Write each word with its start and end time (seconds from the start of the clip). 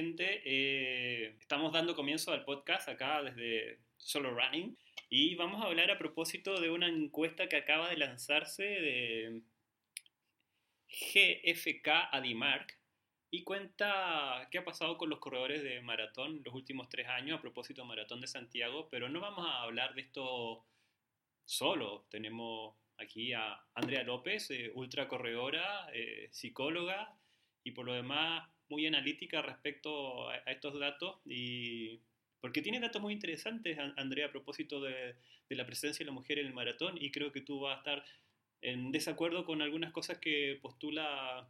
Eh, 0.00 1.34
estamos 1.40 1.72
dando 1.72 1.96
comienzo 1.96 2.32
al 2.32 2.44
podcast 2.44 2.88
acá 2.88 3.20
desde 3.20 3.80
Solo 3.96 4.30
Running 4.30 4.78
y 5.10 5.34
vamos 5.34 5.60
a 5.60 5.66
hablar 5.66 5.90
a 5.90 5.98
propósito 5.98 6.60
de 6.60 6.70
una 6.70 6.86
encuesta 6.86 7.48
que 7.48 7.56
acaba 7.56 7.90
de 7.90 7.96
lanzarse 7.96 8.62
de 8.62 9.42
GFK 10.86 11.88
Adimark 12.12 12.78
y 13.32 13.42
cuenta 13.42 14.46
qué 14.52 14.58
ha 14.58 14.64
pasado 14.64 14.98
con 14.98 15.10
los 15.10 15.18
corredores 15.18 15.64
de 15.64 15.80
maratón 15.80 16.42
los 16.44 16.54
últimos 16.54 16.88
tres 16.88 17.08
años 17.08 17.36
a 17.36 17.42
propósito 17.42 17.82
de 17.82 17.88
Maratón 17.88 18.20
de 18.20 18.28
Santiago, 18.28 18.88
pero 18.92 19.08
no 19.08 19.18
vamos 19.18 19.48
a 19.48 19.62
hablar 19.62 19.94
de 19.94 20.02
esto 20.02 20.64
solo. 21.44 22.06
Tenemos 22.08 22.76
aquí 22.98 23.32
a 23.32 23.60
Andrea 23.74 24.04
López, 24.04 24.48
eh, 24.52 24.70
ultracorredora, 24.76 25.88
eh, 25.92 26.28
psicóloga 26.30 27.18
y 27.64 27.72
por 27.72 27.84
lo 27.84 27.94
demás 27.94 28.48
muy 28.68 28.86
analítica 28.86 29.42
respecto 29.42 30.28
a, 30.28 30.34
a 30.34 30.52
estos 30.52 30.78
datos 30.78 31.20
y 31.24 32.00
porque 32.40 32.62
tiene 32.62 32.80
datos 32.80 33.02
muy 33.02 33.12
interesantes, 33.12 33.78
An- 33.78 33.94
Andrea, 33.96 34.26
a 34.26 34.30
propósito 34.32 34.80
de, 34.80 35.16
de 35.48 35.56
la 35.56 35.66
presencia 35.66 36.04
de 36.04 36.06
la 36.10 36.12
mujer 36.14 36.38
en 36.38 36.46
el 36.46 36.54
maratón 36.54 36.96
y 37.00 37.10
creo 37.10 37.32
que 37.32 37.40
tú 37.40 37.60
vas 37.60 37.76
a 37.76 37.78
estar 37.78 38.04
en 38.60 38.90
desacuerdo 38.92 39.44
con 39.44 39.62
algunas 39.62 39.92
cosas 39.92 40.18
que 40.18 40.58
postula 40.60 41.48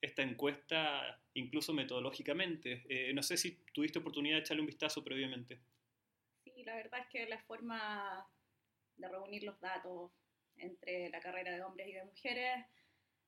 esta 0.00 0.22
encuesta, 0.22 1.20
incluso 1.34 1.72
metodológicamente. 1.72 2.84
Eh, 2.88 3.12
no 3.14 3.22
sé 3.22 3.36
si 3.36 3.58
tuviste 3.72 3.98
oportunidad 3.98 4.36
de 4.36 4.40
echarle 4.40 4.60
un 4.62 4.66
vistazo 4.66 5.02
previamente. 5.04 5.60
Sí, 6.44 6.64
la 6.64 6.74
verdad 6.76 7.00
es 7.00 7.06
que 7.08 7.26
la 7.28 7.38
forma 7.40 8.26
de 8.96 9.08
reunir 9.08 9.44
los 9.44 9.60
datos 9.60 10.10
entre 10.56 11.08
la 11.10 11.20
carrera 11.20 11.52
de 11.52 11.62
hombres 11.62 11.88
y 11.88 11.92
de 11.92 12.04
mujeres 12.04 12.66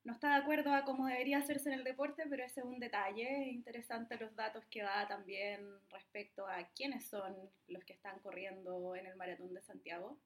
no 0.04 0.12
está 0.14 0.30
de 0.30 0.42
acuerdo 0.42 0.72
a 0.72 0.84
cómo 0.84 1.06
debería 1.06 1.38
hacerse 1.38 1.68
en 1.70 1.78
el 1.78 1.84
deporte, 1.84 2.24
pero 2.28 2.44
ese 2.44 2.60
es 2.60 2.66
un 2.66 2.80
detalle. 2.80 3.48
Es 3.48 3.52
interesante 3.52 4.16
los 4.18 4.34
datos 4.34 4.64
que 4.66 4.82
da 4.82 5.06
también 5.06 5.60
respecto 5.90 6.46
a 6.46 6.68
quiénes 6.74 7.06
son 7.06 7.36
los 7.68 7.84
que 7.84 7.92
están 7.92 8.18
corriendo 8.20 8.96
en 8.96 9.06
el 9.06 9.16
Maratón 9.16 9.52
de 9.52 9.62
Santiago. 9.62 10.18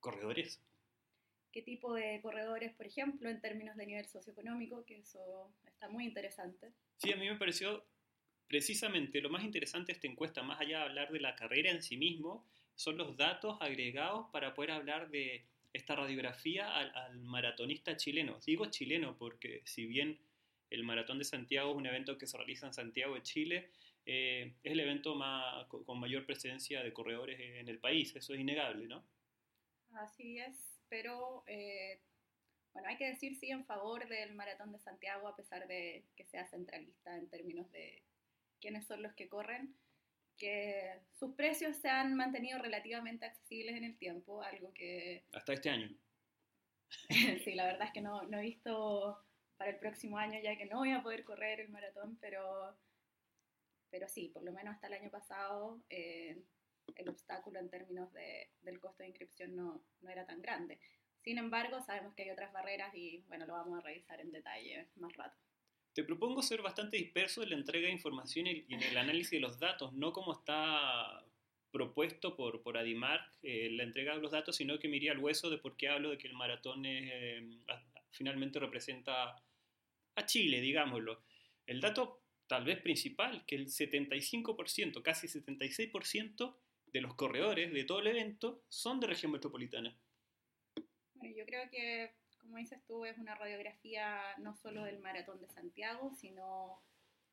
Corredores. 0.00 0.62
qué 1.52 1.62
tipo 1.62 1.94
de 1.94 2.20
corredores, 2.20 2.72
por 2.74 2.86
ejemplo, 2.86 3.30
en 3.30 3.40
términos 3.40 3.76
de 3.76 3.86
nivel 3.86 4.06
socioeconómico, 4.06 4.84
que 4.84 4.98
eso 4.98 5.52
está 5.66 5.88
muy 5.88 6.04
interesante. 6.04 6.72
Sí, 6.96 7.12
a 7.12 7.16
mí 7.16 7.28
me 7.28 7.36
pareció 7.36 7.84
precisamente 8.48 9.20
lo 9.20 9.30
más 9.30 9.44
interesante 9.44 9.92
de 9.92 9.96
esta 9.96 10.06
encuesta, 10.06 10.42
más 10.42 10.60
allá 10.60 10.78
de 10.78 10.84
hablar 10.84 11.12
de 11.12 11.20
la 11.20 11.36
carrera 11.36 11.70
en 11.70 11.82
sí 11.82 11.96
mismo, 11.96 12.44
son 12.74 12.98
los 12.98 13.16
datos 13.16 13.56
agregados 13.60 14.26
para 14.32 14.54
poder 14.54 14.72
hablar 14.72 15.10
de 15.10 15.46
esta 15.74 15.94
radiografía 15.94 16.74
al, 16.74 16.96
al 16.96 17.20
maratonista 17.20 17.96
chileno. 17.96 18.38
Digo 18.46 18.66
chileno 18.66 19.18
porque 19.18 19.60
si 19.66 19.84
bien 19.84 20.18
el 20.70 20.84
Maratón 20.84 21.18
de 21.18 21.24
Santiago 21.24 21.70
es 21.70 21.76
un 21.76 21.86
evento 21.86 22.16
que 22.16 22.26
se 22.26 22.36
realiza 22.38 22.66
en 22.66 22.72
Santiago 22.72 23.14
de 23.14 23.22
Chile, 23.22 23.70
eh, 24.06 24.54
es 24.62 24.72
el 24.72 24.80
evento 24.80 25.14
más, 25.14 25.66
con 25.66 25.98
mayor 25.98 26.26
presencia 26.26 26.82
de 26.82 26.92
corredores 26.92 27.40
en 27.40 27.68
el 27.68 27.78
país, 27.78 28.14
eso 28.16 28.34
es 28.34 28.40
innegable, 28.40 28.86
¿no? 28.86 29.04
Así 29.94 30.38
es, 30.38 30.80
pero 30.88 31.44
eh, 31.46 32.00
bueno, 32.72 32.88
hay 32.88 32.96
que 32.96 33.06
decir 33.06 33.36
sí 33.36 33.50
en 33.50 33.64
favor 33.64 34.06
del 34.08 34.34
Maratón 34.34 34.72
de 34.72 34.78
Santiago, 34.78 35.28
a 35.28 35.36
pesar 35.36 35.66
de 35.68 36.04
que 36.16 36.24
sea 36.24 36.46
centralista 36.46 37.16
en 37.16 37.28
términos 37.28 37.70
de 37.70 38.02
quiénes 38.60 38.86
son 38.86 39.02
los 39.02 39.14
que 39.14 39.28
corren, 39.28 39.74
que 40.36 41.00
sus 41.12 41.34
precios 41.34 41.76
se 41.76 41.88
han 41.88 42.14
mantenido 42.14 42.58
relativamente 42.58 43.26
accesibles 43.26 43.76
en 43.76 43.84
el 43.84 43.96
tiempo, 43.96 44.42
algo 44.42 44.72
que 44.72 45.24
Hasta 45.32 45.52
este 45.52 45.70
año. 45.70 45.90
sí, 47.44 47.54
la 47.54 47.66
verdad 47.66 47.88
es 47.88 47.92
que 47.92 48.00
no, 48.00 48.22
no 48.22 48.38
he 48.38 48.42
visto 48.42 49.18
para 49.56 49.70
el 49.70 49.78
próximo 49.78 50.18
año, 50.18 50.38
ya 50.40 50.56
que 50.56 50.66
no 50.66 50.78
voy 50.78 50.92
a 50.92 51.02
poder 51.02 51.24
correr 51.24 51.60
el 51.60 51.68
maratón, 51.68 52.18
pero, 52.20 52.76
pero 53.90 54.08
sí, 54.08 54.28
por 54.28 54.42
lo 54.42 54.52
menos 54.52 54.74
hasta 54.74 54.88
el 54.88 54.94
año 54.94 55.10
pasado 55.10 55.80
eh, 55.88 56.42
el 56.96 57.08
obstáculo 57.08 57.58
en 57.58 57.70
términos 57.70 58.12
de, 58.12 58.50
del 58.62 58.80
costo 58.80 59.02
de 59.02 59.08
inscripción 59.08 59.54
no, 59.54 59.82
no 60.00 60.10
era 60.10 60.26
tan 60.26 60.42
grande. 60.42 60.80
Sin 61.22 61.38
embargo, 61.38 61.80
sabemos 61.82 62.14
que 62.14 62.24
hay 62.24 62.30
otras 62.30 62.52
barreras 62.52 62.94
y 62.94 63.24
bueno, 63.28 63.46
lo 63.46 63.54
vamos 63.54 63.78
a 63.78 63.82
revisar 63.82 64.20
en 64.20 64.30
detalle 64.30 64.88
más 64.96 65.12
rato. 65.16 65.38
Te 65.94 66.02
propongo 66.02 66.42
ser 66.42 66.60
bastante 66.60 66.96
disperso 66.96 67.42
en 67.42 67.50
la 67.50 67.56
entrega 67.56 67.86
de 67.86 67.92
información 67.92 68.46
y 68.48 68.64
en 68.68 68.82
el 68.82 68.96
análisis 68.96 69.30
de 69.30 69.40
los 69.40 69.58
datos, 69.60 69.92
no 69.92 70.12
como 70.12 70.32
está 70.32 71.24
propuesto 71.70 72.36
por, 72.36 72.62
por 72.62 72.76
Adimark 72.76 73.32
eh, 73.42 73.68
la 73.70 73.82
entrega 73.82 74.14
de 74.14 74.20
los 74.20 74.30
datos, 74.30 74.56
sino 74.56 74.78
que 74.78 74.88
me 74.88 74.96
iría 74.96 75.12
al 75.12 75.18
hueso 75.18 75.50
de 75.50 75.58
por 75.58 75.76
qué 75.76 75.88
hablo 75.88 76.10
de 76.10 76.18
que 76.18 76.28
el 76.28 76.34
maratón 76.34 76.86
es, 76.86 77.10
eh, 77.12 77.58
finalmente 78.10 78.58
representa 78.60 79.42
a 80.14 80.26
Chile, 80.26 80.60
digámoslo. 80.60 81.22
El 81.66 81.80
dato 81.80 82.22
tal 82.46 82.64
vez 82.64 82.80
principal, 82.80 83.44
que 83.46 83.56
el 83.56 83.66
75%, 83.66 85.02
casi 85.02 85.26
76% 85.26 86.56
de 86.86 87.00
los 87.00 87.14
corredores 87.14 87.72
de 87.72 87.84
todo 87.84 88.00
el 88.00 88.06
evento 88.06 88.62
son 88.68 89.00
de 89.00 89.08
región 89.08 89.32
metropolitana. 89.32 89.98
Bueno, 91.14 91.36
yo 91.36 91.44
creo 91.44 91.68
que, 91.70 92.12
como 92.44 92.58
dices 92.58 92.80
tú, 92.86 93.04
es 93.04 93.18
una 93.18 93.34
radiografía 93.34 94.20
no 94.38 94.54
solo 94.54 94.84
del 94.84 95.00
maratón 95.00 95.40
de 95.40 95.48
Santiago, 95.48 96.12
sino 96.14 96.80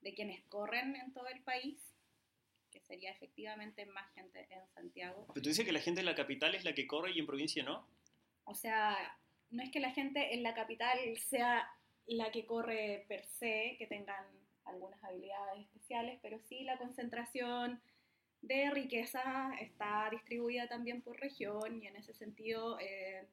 de 0.01 0.13
quienes 0.13 0.43
corren 0.45 0.95
en 0.95 1.13
todo 1.13 1.27
el 1.27 1.41
país, 1.43 1.79
que 2.71 2.79
sería 2.79 3.11
efectivamente 3.11 3.85
más 3.85 4.11
gente 4.13 4.47
en 4.49 4.67
Santiago. 4.73 5.27
Pero 5.27 5.43
tú 5.43 5.49
dices 5.49 5.65
que 5.65 5.73
la 5.73 5.81
gente 5.81 5.99
en 5.99 6.07
la 6.07 6.15
capital 6.15 6.55
es 6.55 6.63
la 6.63 6.73
que 6.73 6.87
corre 6.87 7.11
y 7.11 7.19
en 7.19 7.27
provincia 7.27 7.63
no. 7.63 7.85
O 8.45 8.55
sea, 8.55 8.97
no 9.51 9.61
es 9.61 9.69
que 9.69 9.79
la 9.79 9.91
gente 9.91 10.33
en 10.33 10.43
la 10.43 10.53
capital 10.53 10.97
sea 11.17 11.69
la 12.07 12.31
que 12.31 12.45
corre 12.45 13.05
per 13.07 13.25
se, 13.25 13.75
que 13.77 13.87
tengan 13.87 14.25
algunas 14.65 15.03
habilidades 15.03 15.61
especiales, 15.61 16.19
pero 16.21 16.39
sí 16.39 16.63
la 16.63 16.77
concentración 16.77 17.81
de 18.41 18.71
riqueza 18.71 19.51
está 19.59 20.09
distribuida 20.09 20.67
también 20.67 21.01
por 21.01 21.19
región 21.19 21.81
y 21.81 21.87
en 21.87 21.95
ese 21.95 22.13
sentido 22.13 22.79
eh, 22.79 23.27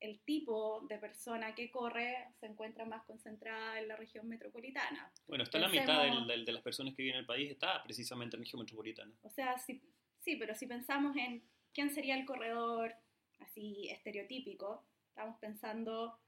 el 0.00 0.20
tipo 0.20 0.80
de 0.88 0.98
persona 0.98 1.54
que 1.54 1.70
corre 1.70 2.28
se 2.40 2.46
encuentra 2.46 2.84
más 2.86 3.04
concentrada 3.04 3.78
en 3.78 3.88
la 3.88 3.96
región 3.96 4.26
metropolitana. 4.28 5.12
Bueno, 5.26 5.44
está 5.44 5.58
la 5.58 5.68
mitad 5.68 5.86
Pensemos- 6.02 6.26
del- 6.26 6.44
de 6.46 6.52
las 6.52 6.62
personas 6.62 6.94
que 6.94 7.02
viven 7.02 7.16
en 7.16 7.20
el 7.20 7.26
país, 7.26 7.50
está 7.50 7.82
precisamente 7.84 8.36
en 8.36 8.42
región 8.42 8.60
metropolitana. 8.60 9.12
O 9.22 9.28
sea, 9.30 9.58
sí, 9.58 9.82
sí, 10.20 10.36
pero 10.36 10.54
si 10.54 10.66
pensamos 10.66 11.14
en 11.16 11.44
quién 11.74 11.90
sería 11.90 12.16
el 12.16 12.24
corredor 12.24 12.94
así 13.40 13.88
estereotípico, 13.90 14.84
estamos 15.08 15.38
pensando 15.38 16.18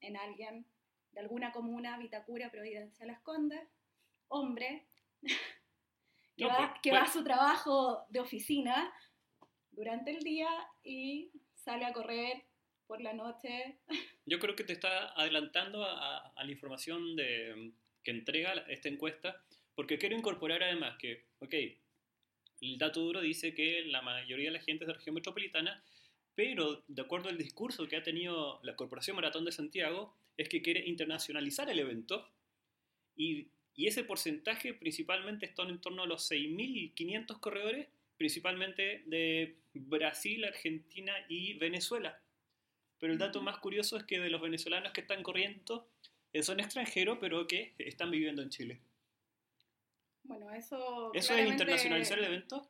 en 0.00 0.16
alguien 0.16 0.66
de 1.12 1.20
alguna 1.20 1.52
comuna, 1.52 1.98
Vitacura, 1.98 2.50
Providencia, 2.50 3.06
Las 3.06 3.20
Condes, 3.20 3.68
hombre, 4.28 4.86
que, 6.36 6.44
No, 6.44 6.48
va, 6.48 6.56
pues- 6.56 6.80
que 6.82 6.90
pues- 6.90 7.02
va 7.02 7.04
a 7.06 7.12
su 7.12 7.22
trabajo 7.24 8.04
de 8.08 8.20
oficina 8.20 8.92
durante 9.70 10.10
el 10.12 10.20
día 10.20 10.48
y 10.82 11.30
sale 11.54 11.84
a 11.84 11.92
correr 11.92 12.44
por 12.86 13.00
la 13.00 13.12
noche. 13.12 13.78
Yo 14.26 14.38
creo 14.38 14.56
que 14.56 14.64
te 14.64 14.72
está 14.72 15.12
adelantando 15.18 15.84
a, 15.84 16.32
la 16.36 16.50
información 16.50 17.16
de, 17.16 17.72
que 18.02 18.10
entrega 18.10 18.54
la- 18.54 18.62
esta 18.62 18.88
encuesta, 18.88 19.42
porque 19.74 19.98
quiero 19.98 20.16
incorporar 20.16 20.62
además 20.62 20.96
que, 20.98 21.24
ok, 21.40 21.54
el 22.60 22.78
dato 22.78 23.00
duro 23.00 23.20
dice 23.20 23.54
que 23.54 23.82
la 23.86 24.02
mayoría 24.02 24.46
de 24.46 24.58
la 24.58 24.62
gente 24.64 24.84
es 24.84 24.88
de 24.88 24.94
región 24.94 25.14
metropolitana, 25.14 25.82
pero 26.34 26.84
de 26.88 27.02
acuerdo 27.02 27.28
al 27.28 27.38
discurso 27.38 27.86
que 27.86 27.96
ha 27.96 28.02
tenido 28.02 28.60
la 28.62 28.76
Corporación 28.76 29.16
Maratón 29.16 29.44
de 29.44 29.52
Santiago, 29.52 30.16
es 30.36 30.48
que 30.48 30.62
quiere 30.62 30.86
internacionalizar 30.86 31.68
el 31.70 31.78
evento 31.78 32.28
y, 33.16 33.48
y 33.76 33.86
ese 33.86 34.02
porcentaje 34.04 34.74
principalmente 34.74 35.46
está 35.46 35.62
en 35.62 35.80
torno 35.80 36.02
a 36.02 36.06
los 36.06 36.30
6.500 36.30 37.38
corredores 37.40 37.88
principalmente 38.16 39.02
de 39.06 39.56
Brasil, 39.74 40.44
Argentina 40.44 41.12
y 41.28 41.54
Venezuela. 41.54 42.20
Pero 43.04 43.12
el 43.12 43.18
dato 43.18 43.42
más 43.42 43.58
curioso 43.58 43.98
es 43.98 44.04
que 44.04 44.18
de 44.18 44.30
los 44.30 44.40
venezolanos 44.40 44.90
que 44.92 45.02
están 45.02 45.22
corriendo 45.22 45.86
eh, 46.32 46.42
son 46.42 46.58
extranjeros, 46.58 47.18
pero 47.20 47.46
que 47.46 47.74
están 47.76 48.10
viviendo 48.10 48.40
en 48.40 48.48
Chile. 48.48 48.80
Bueno, 50.22 50.50
eso... 50.54 51.12
¿Eso 51.12 51.34
es 51.34 51.50
internacionalizar 51.50 52.18
el 52.18 52.24
evento? 52.24 52.66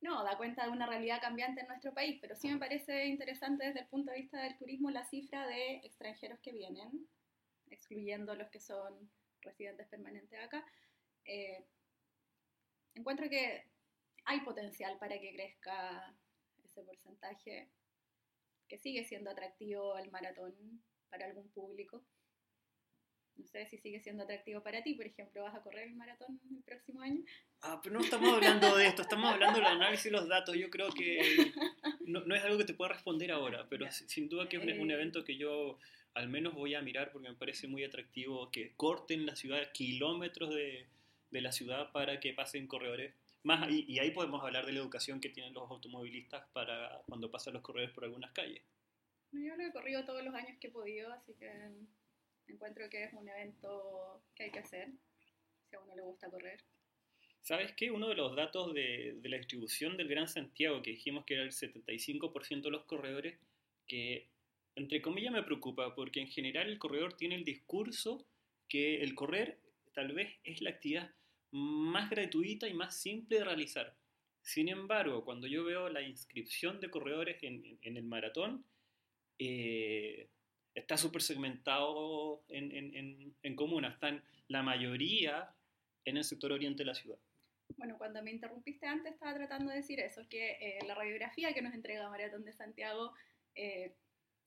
No, 0.00 0.24
da 0.24 0.36
cuenta 0.36 0.64
de 0.64 0.70
una 0.70 0.88
realidad 0.88 1.20
cambiante 1.20 1.60
en 1.60 1.68
nuestro 1.68 1.94
país, 1.94 2.18
pero 2.20 2.34
sí 2.34 2.48
me 2.48 2.58
parece 2.58 3.06
interesante 3.06 3.66
desde 3.66 3.82
el 3.82 3.86
punto 3.86 4.10
de 4.10 4.16
vista 4.16 4.42
del 4.42 4.58
turismo 4.58 4.90
la 4.90 5.04
cifra 5.04 5.46
de 5.46 5.76
extranjeros 5.84 6.40
que 6.40 6.50
vienen, 6.50 7.06
excluyendo 7.70 8.34
los 8.34 8.48
que 8.48 8.58
son 8.58 9.08
residentes 9.42 9.86
permanentes 9.86 10.40
acá. 10.42 10.66
Eh, 11.24 11.64
encuentro 12.96 13.30
que 13.30 13.64
hay 14.24 14.40
potencial 14.40 14.98
para 14.98 15.20
que 15.20 15.32
crezca 15.34 16.12
ese 16.64 16.82
porcentaje, 16.82 17.68
que 18.68 18.78
sigue 18.78 19.04
siendo 19.04 19.30
atractivo 19.30 19.96
el 19.98 20.10
maratón 20.10 20.54
para 21.10 21.26
algún 21.26 21.48
público. 21.50 22.04
No 23.36 23.46
sé 23.46 23.66
si 23.66 23.78
sigue 23.78 24.00
siendo 24.00 24.24
atractivo 24.24 24.62
para 24.64 24.82
ti, 24.82 24.94
por 24.94 25.06
ejemplo, 25.06 25.42
¿vas 25.44 25.54
a 25.54 25.62
correr 25.62 25.86
el 25.86 25.94
maratón 25.94 26.40
el 26.50 26.62
próximo 26.64 27.00
año? 27.02 27.22
Ah, 27.62 27.80
pero 27.82 27.94
no 27.96 28.04
estamos 28.04 28.34
hablando 28.34 28.76
de 28.76 28.86
esto, 28.88 29.02
estamos 29.02 29.32
hablando 29.32 29.60
del 29.60 29.68
análisis 29.68 30.04
de 30.04 30.10
los 30.10 30.26
datos. 30.28 30.56
Yo 30.56 30.68
creo 30.70 30.90
que 30.90 31.52
no, 32.04 32.20
no 32.24 32.34
es 32.34 32.42
algo 32.42 32.58
que 32.58 32.64
te 32.64 32.74
pueda 32.74 32.92
responder 32.92 33.30
ahora, 33.30 33.68
pero 33.70 33.86
sin 33.92 34.28
duda 34.28 34.48
que 34.48 34.56
es 34.56 34.62
un, 34.64 34.80
un 34.80 34.90
Eh. 34.90 34.94
evento 34.94 35.24
que 35.24 35.36
yo 35.36 35.78
al 36.14 36.28
menos 36.28 36.52
voy 36.54 36.74
a 36.74 36.82
mirar 36.82 37.12
porque 37.12 37.28
me 37.28 37.36
parece 37.36 37.68
muy 37.68 37.84
atractivo 37.84 38.50
que 38.50 38.74
corten 38.74 39.24
la 39.24 39.36
ciudad, 39.36 39.70
kilómetros 39.72 40.52
de, 40.52 40.86
de 41.30 41.40
la 41.40 41.52
ciudad 41.52 41.92
para 41.92 42.18
que 42.18 42.32
pasen 42.34 42.66
corredores. 42.66 43.14
Más, 43.44 43.70
y, 43.70 43.84
y 43.88 43.98
ahí 43.98 44.10
podemos 44.10 44.42
hablar 44.42 44.66
de 44.66 44.72
la 44.72 44.80
educación 44.80 45.20
que 45.20 45.28
tienen 45.30 45.54
los 45.54 45.70
automovilistas 45.70 46.48
para 46.52 47.02
cuando 47.06 47.30
pasan 47.30 47.54
los 47.54 47.62
corredores 47.62 47.94
por 47.94 48.04
algunas 48.04 48.32
calles. 48.32 48.62
No, 49.30 49.40
Yo 49.40 49.56
lo 49.56 49.62
he 49.62 49.72
corrido 49.72 50.04
todos 50.04 50.24
los 50.24 50.34
años 50.34 50.58
que 50.60 50.68
he 50.68 50.70
podido, 50.70 51.12
así 51.12 51.34
que 51.34 51.50
encuentro 52.48 52.88
que 52.90 53.04
es 53.04 53.12
un 53.12 53.28
evento 53.28 54.22
que 54.34 54.44
hay 54.44 54.50
que 54.50 54.58
hacer, 54.60 54.88
si 55.68 55.76
a 55.76 55.80
uno 55.80 55.94
le 55.94 56.02
gusta 56.02 56.30
correr. 56.30 56.60
¿Sabes 57.42 57.72
qué? 57.76 57.90
Uno 57.90 58.08
de 58.08 58.14
los 58.14 58.34
datos 58.34 58.74
de, 58.74 59.16
de 59.20 59.28
la 59.28 59.38
distribución 59.38 59.96
del 59.96 60.08
Gran 60.08 60.28
Santiago, 60.28 60.82
que 60.82 60.90
dijimos 60.90 61.24
que 61.24 61.34
era 61.34 61.42
el 61.44 61.52
75% 61.52 62.62
de 62.62 62.70
los 62.70 62.84
corredores, 62.84 63.38
que 63.86 64.28
entre 64.74 65.00
comillas 65.00 65.32
me 65.32 65.42
preocupa, 65.42 65.94
porque 65.94 66.20
en 66.20 66.28
general 66.28 66.68
el 66.68 66.78
corredor 66.78 67.16
tiene 67.16 67.36
el 67.36 67.44
discurso 67.44 68.26
que 68.68 69.02
el 69.02 69.14
correr 69.14 69.58
tal 69.94 70.12
vez 70.12 70.36
es 70.44 70.60
la 70.60 70.70
actividad 70.70 71.10
más 71.50 72.10
gratuita 72.10 72.68
y 72.68 72.74
más 72.74 72.96
simple 72.96 73.38
de 73.38 73.44
realizar. 73.44 73.96
Sin 74.42 74.68
embargo, 74.68 75.24
cuando 75.24 75.46
yo 75.46 75.64
veo 75.64 75.88
la 75.88 76.02
inscripción 76.02 76.80
de 76.80 76.90
corredores 76.90 77.42
en, 77.42 77.78
el 77.82 78.04
maratón, 78.04 78.64
eh, 79.38 80.28
está 80.74 80.96
súper 80.96 81.22
segmentado 81.22 82.42
en, 82.48 82.72
en, 82.72 82.94
en, 82.96 83.34
en 83.42 83.56
comunas. 83.56 83.94
Están 83.94 84.22
la 84.48 84.62
mayoría 84.62 85.54
en 86.04 86.16
el 86.16 86.24
sector 86.24 86.52
oriente 86.52 86.82
de 86.82 86.86
la 86.86 86.94
ciudad. 86.94 87.18
Bueno, 87.76 87.98
cuando 87.98 88.22
me 88.22 88.30
interrumpiste 88.30 88.86
antes 88.86 89.12
estaba 89.12 89.34
tratando 89.34 89.70
de 89.70 89.76
decir 89.76 90.00
eso, 90.00 90.26
que 90.28 90.52
eh, 90.52 90.78
la 90.86 90.94
radiografía 90.94 91.52
que 91.52 91.62
nos 91.62 91.74
entrega 91.74 92.08
Maratón 92.08 92.44
de 92.44 92.52
Santiago 92.52 93.12
eh, 93.54 93.94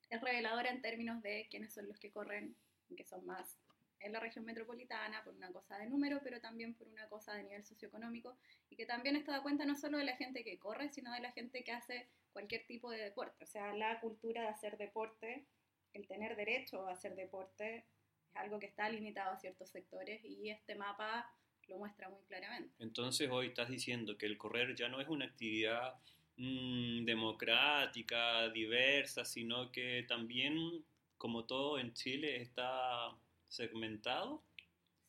es 0.09 0.21
reveladora 0.21 0.71
en 0.71 0.81
términos 0.81 1.21
de 1.21 1.47
quiénes 1.49 1.73
son 1.73 1.87
los 1.87 1.99
que 1.99 2.11
corren, 2.11 2.55
que 2.95 3.05
son 3.05 3.25
más 3.25 3.59
en 4.03 4.13
la 4.13 4.19
región 4.19 4.45
metropolitana, 4.45 5.23
por 5.23 5.35
una 5.35 5.51
cosa 5.51 5.77
de 5.77 5.87
número, 5.87 6.19
pero 6.23 6.39
también 6.39 6.73
por 6.73 6.87
una 6.87 7.07
cosa 7.07 7.33
de 7.33 7.43
nivel 7.43 7.65
socioeconómico, 7.65 8.37
y 8.69 8.75
que 8.75 8.85
también 8.85 9.15
esto 9.15 9.31
da 9.31 9.41
cuenta 9.41 9.65
no 9.65 9.75
solo 9.75 9.97
de 9.97 10.05
la 10.05 10.17
gente 10.17 10.43
que 10.43 10.57
corre, 10.57 10.89
sino 10.89 11.13
de 11.13 11.19
la 11.19 11.31
gente 11.31 11.63
que 11.63 11.71
hace 11.71 12.09
cualquier 12.33 12.65
tipo 12.65 12.89
de 12.89 12.97
deporte. 12.97 13.43
O 13.43 13.47
sea, 13.47 13.73
la 13.73 13.99
cultura 13.99 14.41
de 14.41 14.47
hacer 14.47 14.77
deporte, 14.77 15.45
el 15.93 16.07
tener 16.07 16.35
derecho 16.35 16.87
a 16.87 16.93
hacer 16.93 17.15
deporte, 17.15 17.85
es 18.29 18.35
algo 18.35 18.59
que 18.59 18.67
está 18.67 18.89
limitado 18.89 19.31
a 19.31 19.37
ciertos 19.37 19.69
sectores, 19.69 20.23
y 20.23 20.49
este 20.49 20.75
mapa 20.75 21.29
lo 21.67 21.77
muestra 21.77 22.09
muy 22.09 22.23
claramente. 22.23 22.73
Entonces 22.79 23.29
hoy 23.31 23.47
estás 23.47 23.69
diciendo 23.69 24.17
que 24.17 24.25
el 24.25 24.37
correr 24.37 24.75
ya 24.75 24.89
no 24.89 24.99
es 24.99 25.07
una 25.07 25.25
actividad 25.25 25.95
mm, 26.37 27.05
democrática, 27.05 28.49
diversa, 28.49 29.25
sino 29.25 29.71
que 29.71 30.05
también, 30.07 30.83
como 31.17 31.45
todo 31.45 31.79
en 31.79 31.93
Chile, 31.93 32.41
está 32.41 33.15
segmentado. 33.51 34.43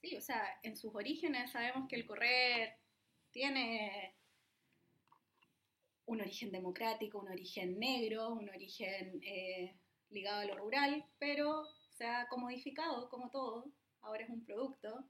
Sí, 0.01 0.17
o 0.17 0.21
sea, 0.21 0.59
en 0.63 0.77
sus 0.77 0.95
orígenes 0.95 1.53
sabemos 1.53 1.89
que 1.89 1.97
el 1.97 2.07
correr 2.07 2.77
tiene 3.31 4.17
un 6.07 6.21
origen 6.21 6.51
democrático, 6.51 7.21
un 7.21 7.31
origen 7.31 7.79
negro, 7.79 8.31
un 8.31 8.49
origen 8.49 9.21
eh, 9.23 9.79
ligado 10.11 10.41
a 10.41 10.45
lo 10.45 10.57
rural, 10.57 11.07
pero 11.19 11.65
se 11.91 12.05
ha 12.05 12.29
comodificado 12.29 13.09
como 13.09 13.31
todo, 13.31 13.73
ahora 14.01 14.25
es 14.25 14.31
un 14.31 14.45
producto 14.45 15.09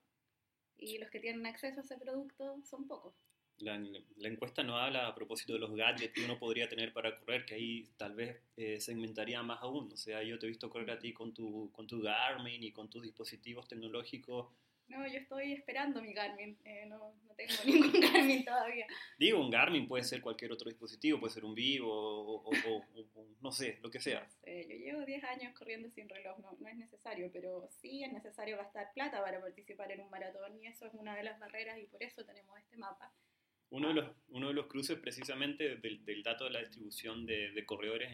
y 0.76 0.99
los 0.99 1.11
que 1.11 1.20
tienen 1.20 1.46
acceso 1.46 1.81
a 1.81 1.85
ese 1.85 1.96
producto 1.96 2.62
son 2.64 2.87
pocos. 2.87 3.14
La, 3.58 3.78
la 4.16 4.28
encuesta 4.28 4.64
no 4.64 4.76
habla 4.76 5.06
a 5.06 5.14
propósito 5.14 5.52
de 5.52 5.60
los 5.60 5.75
gadgets 5.76 6.12
que 6.12 6.25
uno 6.25 6.38
podría 6.38 6.69
tener 6.69 6.93
para 6.93 7.14
correr, 7.14 7.44
que 7.46 7.54
ahí 7.54 7.88
tal 7.96 8.14
vez 8.14 8.37
eh, 8.56 8.81
segmentaría 8.81 9.40
más 9.43 9.62
aún. 9.62 9.93
O 9.93 9.96
sea, 9.96 10.22
yo 10.22 10.38
te 10.38 10.46
he 10.46 10.49
visto 10.49 10.69
correr 10.69 10.90
a 10.90 10.99
ti 10.99 11.12
con 11.12 11.32
tu, 11.32 11.70
con 11.72 11.87
tu 11.87 12.00
Garmin 12.02 12.62
y 12.64 12.72
con 12.72 12.90
tus 12.90 13.02
dispositivos 13.02 13.69
tecnológicos. 13.69 14.49
No, 14.88 15.06
yo 15.06 15.19
estoy 15.20 15.52
esperando 15.52 16.02
mi 16.02 16.12
Garmin, 16.12 16.58
eh, 16.64 16.87
no, 16.87 17.14
no 17.25 17.34
tengo 17.34 17.52
ningún 17.64 18.00
Garmin 18.00 18.44
todavía. 18.44 18.87
Digo, 19.16 19.40
un 19.40 19.50
Garmin 19.50 19.87
puede 19.87 20.02
ser 20.04 20.20
cualquier 20.20 20.50
otro 20.52 20.69
dispositivo, 20.69 21.20
puede 21.20 21.32
ser 21.32 21.44
un 21.44 21.54
Vivo 21.54 21.88
o, 21.88 22.43
o- 22.43 22.50
o- 22.50 22.84
o- 22.96 23.20
o 23.20 23.26
no 23.40 23.52
sé, 23.52 23.78
lo 23.81 23.90
que 23.90 24.00
sea. 24.00 24.20
No 24.25 24.31
sé, 24.44 24.66
yo 24.69 24.76
llevo 24.76 25.04
10 25.06 25.22
años 25.25 25.54
corriendo 25.56 25.88
sin 25.90 26.08
reloj, 26.08 26.38
no, 26.40 26.52
no 26.58 26.69
es 26.69 26.76
necesario, 26.76 27.31
pero 27.32 27.69
sí 27.81 28.02
es 28.02 28.12
necesario 28.12 28.56
gastar 28.56 28.93
plata 28.93 29.22
para 29.22 29.40
participar 29.40 29.93
en 29.93 30.00
un 30.00 30.10
maratón 30.10 30.60
y 30.60 30.66
eso 30.66 30.84
es 30.87 30.94
una 30.94 31.14
de 31.16 31.22
las 31.22 31.38
barreras 31.38 31.78
y 31.78 31.87
por 31.87 32.02
eso 32.02 32.25
tenemos 32.25 32.58
este 32.58 32.76
mapa. 32.76 33.12
Uno 33.72 33.88
de 33.88 33.94
los, 33.94 34.10
uno 34.28 34.48
de 34.48 34.54
los 34.54 34.66
cruces 34.66 34.98
precisamente 34.98 35.76
del, 35.76 36.04
del 36.04 36.22
dato 36.22 36.44
de 36.44 36.50
la 36.50 36.60
distribución 36.60 37.26
de, 37.26 37.52
de 37.52 37.66
corredores 37.66 38.12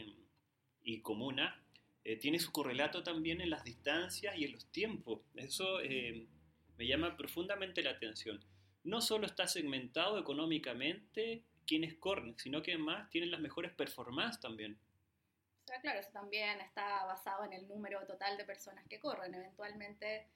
y 0.82 1.00
comuna 1.00 1.62
eh, 2.04 2.16
tiene 2.16 2.38
su 2.38 2.52
correlato 2.52 3.02
también 3.02 3.40
en 3.42 3.50
las 3.50 3.64
distancias 3.64 4.34
y 4.36 4.44
en 4.44 4.52
los 4.52 4.70
tiempos. 4.72 5.20
Eso 5.34 5.80
eh, 5.82 6.26
me 6.78 6.86
llama 6.86 7.16
profundamente 7.18 7.82
la 7.82 7.90
atención. 7.90 8.42
No 8.84 9.00
solo 9.00 9.26
está 9.26 9.46
segmentado 9.46 10.18
económicamente 10.18 11.42
quienes 11.66 11.94
corren, 11.96 12.38
sino 12.38 12.62
que 12.62 12.72
además 12.72 13.10
tienen 13.10 13.30
las 13.30 13.40
mejores 13.40 13.72
performances 13.72 14.40
también. 14.40 14.78
O 15.64 15.66
sea, 15.66 15.80
claro, 15.82 16.00
eso 16.00 16.10
también 16.12 16.60
está 16.60 17.04
basado 17.04 17.44
en 17.44 17.52
el 17.52 17.68
número 17.68 18.06
total 18.06 18.38
de 18.38 18.44
personas 18.44 18.86
que 18.86 19.00
corren. 19.00 19.34
Eventualmente, 19.34 20.28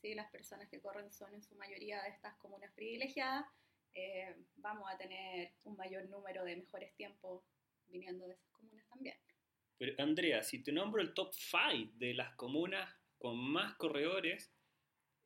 si 0.00 0.14
las 0.14 0.28
personas 0.30 0.68
que 0.68 0.80
corren 0.80 1.12
son 1.12 1.32
en 1.34 1.42
su 1.44 1.54
mayoría 1.54 2.02
de 2.02 2.08
estas 2.08 2.34
comunas 2.38 2.72
privilegiadas, 2.72 3.46
eh, 3.94 4.34
vamos 4.56 4.90
a 4.90 4.96
tener 4.96 5.54
un 5.64 5.76
mayor 5.76 6.08
número 6.08 6.44
de 6.44 6.56
mejores 6.56 6.94
tiempos 6.96 7.44
viniendo 7.88 8.26
de 8.26 8.34
esas 8.34 8.48
comunas 8.52 8.86
también. 8.88 9.16
Pero 9.78 9.94
Andrea, 10.02 10.42
si 10.42 10.62
te 10.62 10.72
nombro 10.72 11.02
el 11.02 11.12
top 11.14 11.32
5 11.34 11.92
de 11.94 12.14
las 12.14 12.34
comunas 12.36 12.94
con 13.18 13.36
más 13.38 13.74
corredores 13.74 14.52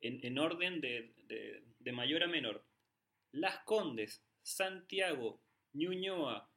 en, 0.01 0.19
en 0.25 0.37
orden 0.39 0.81
de, 0.81 1.13
de- 1.25 1.63
de 1.79 1.91
mayor 1.91 2.23
a 2.23 2.27
menor, 2.27 2.65
Las 3.31 3.59
Condes, 3.63 4.23
Santiago, 4.43 5.41
Ñuñoa, 5.73 6.49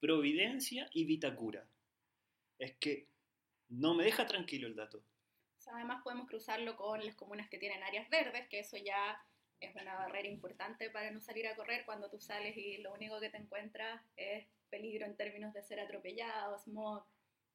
Providencia 0.00 0.88
y 0.92 1.04
Vitacura. 1.06 1.68
Es 2.58 2.76
que 2.78 3.08
no 3.68 3.94
me 3.94 4.04
deja 4.04 4.26
tranquilo 4.26 4.66
el 4.68 4.74
dato. 4.76 4.98
O 4.98 5.60
sea, 5.60 5.74
además 5.76 6.02
podemos 6.02 6.28
cruzarlo 6.28 6.76
con 6.76 7.04
las 7.04 7.14
comunas 7.16 7.48
que 7.48 7.58
tienen 7.58 7.82
áreas 7.82 8.08
verdes, 8.10 8.48
que 8.48 8.58
eso 8.60 8.76
ya 8.76 9.18
es 9.60 9.74
una 9.74 9.94
barrera 9.94 10.28
importante 10.28 10.90
para 10.90 11.10
no 11.10 11.20
salir 11.20 11.46
a 11.46 11.56
correr 11.56 11.84
cuando 11.84 12.10
tú 12.10 12.20
sales 12.20 12.56
y 12.56 12.78
lo 12.78 12.92
único 12.92 13.20
que 13.20 13.30
te 13.30 13.36
encuentras 13.36 14.02
es 14.16 14.46
peligro 14.70 15.06
en 15.06 15.16
términos 15.16 15.52
de 15.54 15.62
ser 15.62 15.80
atropellado, 15.80 16.58
smog. 16.58 17.04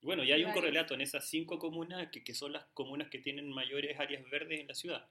Bueno, 0.02 0.24
y 0.24 0.32
hay 0.32 0.44
un 0.44 0.54
correlato 0.54 0.94
en 0.94 1.02
esas 1.02 1.30
cinco 1.30 1.60
comunas 1.60 2.10
que, 2.12 2.24
que 2.24 2.34
son 2.34 2.54
las 2.54 2.66
comunas 2.68 3.10
que 3.10 3.20
tienen 3.20 3.50
mayores 3.50 4.00
áreas 4.00 4.24
verdes 4.30 4.62
en 4.62 4.68
la 4.68 4.74
ciudad. 4.74 5.10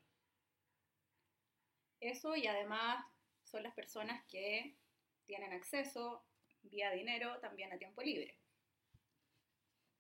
Eso 2.00 2.37
y 2.37 2.47
además 2.47 3.04
son 3.45 3.62
las 3.62 3.75
personas 3.75 4.25
que 4.30 4.76
tienen 5.26 5.52
acceso 5.52 6.25
vía 6.62 6.90
dinero 6.92 7.38
también 7.40 7.73
a 7.73 7.78
tiempo 7.78 8.02
libre. 8.02 8.38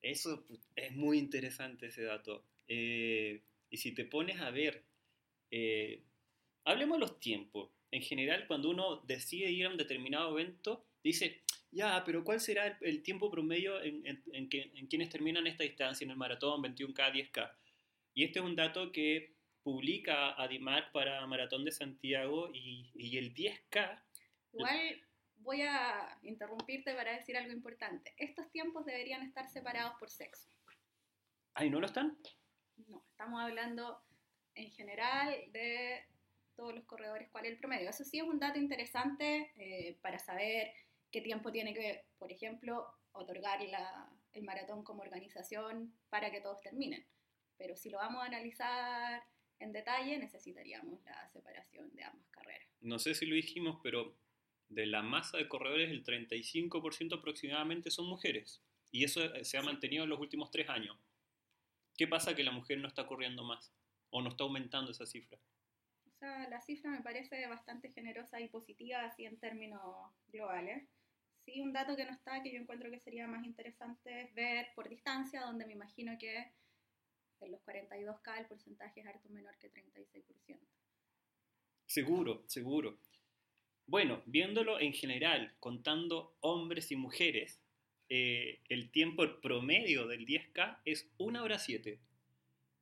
Eso 0.00 0.44
es 0.76 0.92
muy 0.92 1.18
interesante 1.18 1.86
ese 1.86 2.04
dato. 2.04 2.44
Eh, 2.68 3.42
y 3.70 3.76
si 3.76 3.94
te 3.94 4.04
pones 4.04 4.40
a 4.40 4.50
ver, 4.50 4.84
eh, 5.50 6.04
hablemos 6.70 6.96
de 6.96 7.00
los 7.00 7.20
tiempos. 7.20 7.70
En 7.90 8.02
general, 8.02 8.46
cuando 8.46 8.70
uno 8.70 9.00
decide 9.06 9.50
ir 9.50 9.66
a 9.66 9.70
un 9.70 9.76
determinado 9.76 10.38
evento, 10.38 10.84
dice, 11.02 11.42
ya, 11.70 12.02
pero 12.04 12.22
¿cuál 12.24 12.40
será 12.40 12.66
el, 12.66 12.76
el 12.82 13.02
tiempo 13.02 13.30
promedio 13.30 13.80
en, 13.82 14.06
en- 14.06 14.22
en 14.32 14.48
que- 14.48 14.70
en 14.74 14.86
quienes 14.86 15.08
terminan 15.08 15.46
esta 15.46 15.64
distancia, 15.64 16.04
en 16.04 16.10
el 16.10 16.16
maratón, 16.16 16.62
21K, 16.62 17.12
10K? 17.12 17.52
Y 18.14 18.24
este 18.24 18.38
es 18.40 18.44
un 18.44 18.56
dato 18.56 18.90
que 18.92 19.34
publica 19.62 20.30
Adimac 20.32 20.92
para 20.92 21.26
Maratón 21.26 21.64
de 21.64 21.72
Santiago 21.72 22.50
y, 22.54 22.90
y 22.94 23.18
el 23.18 23.34
10K 23.34 24.02
Igual 24.54 25.02
voy 25.36 25.60
a 25.62 26.18
interrumpirte 26.22 26.94
para 26.94 27.12
decir 27.12 27.36
algo 27.36 27.52
importante. 27.52 28.14
Estos 28.16 28.50
tiempos 28.50 28.84
deberían 28.86 29.22
estar 29.22 29.48
separados 29.48 29.92
por 29.98 30.08
sexo. 30.10 30.50
¿Ay, 31.54 31.70
no 31.70 31.80
lo 31.80 31.86
están? 31.86 32.16
No, 32.86 33.04
estamos 33.10 33.40
hablando 33.42 34.00
en 34.54 34.70
general 34.70 35.34
de 35.52 36.02
todos 36.58 36.74
los 36.74 36.84
corredores, 36.86 37.28
cuál 37.30 37.46
es 37.46 37.52
el 37.52 37.58
promedio. 37.58 37.88
Eso 37.88 38.04
sí 38.04 38.18
es 38.18 38.24
un 38.24 38.40
dato 38.40 38.58
interesante 38.58 39.52
eh, 39.56 39.96
para 40.02 40.18
saber 40.18 40.72
qué 41.12 41.20
tiempo 41.20 41.52
tiene 41.52 41.72
que, 41.72 42.04
por 42.18 42.32
ejemplo, 42.32 42.84
otorgar 43.12 43.62
la, 43.62 44.10
el 44.32 44.42
maratón 44.42 44.82
como 44.82 45.02
organización 45.02 45.94
para 46.10 46.32
que 46.32 46.40
todos 46.40 46.60
terminen. 46.60 47.06
Pero 47.56 47.76
si 47.76 47.90
lo 47.90 47.98
vamos 47.98 48.24
a 48.24 48.26
analizar 48.26 49.22
en 49.60 49.72
detalle, 49.72 50.18
necesitaríamos 50.18 51.00
la 51.04 51.28
separación 51.28 51.94
de 51.94 52.02
ambas 52.02 52.28
carreras. 52.30 52.68
No 52.80 52.98
sé 52.98 53.14
si 53.14 53.26
lo 53.26 53.36
dijimos, 53.36 53.78
pero 53.80 54.18
de 54.68 54.86
la 54.86 55.02
masa 55.02 55.38
de 55.38 55.48
corredores, 55.48 55.90
el 55.90 56.04
35% 56.04 57.18
aproximadamente 57.18 57.92
son 57.92 58.06
mujeres. 58.06 58.64
Y 58.90 59.04
eso 59.04 59.20
se 59.44 59.58
ha 59.58 59.62
mantenido 59.62 60.02
en 60.02 60.10
los 60.10 60.18
últimos 60.18 60.50
tres 60.50 60.68
años. 60.68 60.98
¿Qué 61.96 62.08
pasa 62.08 62.34
que 62.34 62.42
la 62.42 62.50
mujer 62.50 62.78
no 62.78 62.88
está 62.88 63.06
corriendo 63.06 63.44
más? 63.44 63.72
¿O 64.10 64.22
no 64.22 64.30
está 64.30 64.42
aumentando 64.42 64.90
esa 64.90 65.06
cifra? 65.06 65.38
O 66.18 66.20
sea, 66.20 66.48
la 66.48 66.60
cifra 66.60 66.90
me 66.90 67.00
parece 67.00 67.46
bastante 67.46 67.92
generosa 67.92 68.40
y 68.40 68.48
positiva 68.48 69.04
así 69.04 69.24
en 69.24 69.38
términos 69.38 69.80
globales. 70.32 70.82
Sí, 71.44 71.60
un 71.60 71.72
dato 71.72 71.94
que 71.94 72.04
no 72.04 72.10
está, 72.10 72.42
que 72.42 72.52
yo 72.52 72.60
encuentro 72.60 72.90
que 72.90 72.98
sería 72.98 73.28
más 73.28 73.44
interesante 73.44 74.22
es 74.22 74.34
ver 74.34 74.66
por 74.74 74.88
distancia, 74.88 75.42
donde 75.42 75.64
me 75.64 75.74
imagino 75.74 76.18
que 76.18 76.50
en 77.38 77.52
los 77.52 77.60
42K 77.60 78.36
el 78.36 78.46
porcentaje 78.46 79.00
es 79.00 79.06
harto 79.06 79.28
menor 79.28 79.56
que 79.58 79.70
36%. 79.70 80.58
Seguro, 81.86 82.42
seguro. 82.48 82.98
Bueno, 83.86 84.20
viéndolo 84.26 84.80
en 84.80 84.94
general, 84.94 85.54
contando 85.60 86.36
hombres 86.40 86.90
y 86.90 86.96
mujeres, 86.96 87.60
eh, 88.08 88.60
el 88.68 88.90
tiempo 88.90 89.24
promedio 89.40 90.08
del 90.08 90.26
10K 90.26 90.80
es 90.84 91.08
1 91.18 91.44
hora 91.44 91.60
7. 91.60 92.00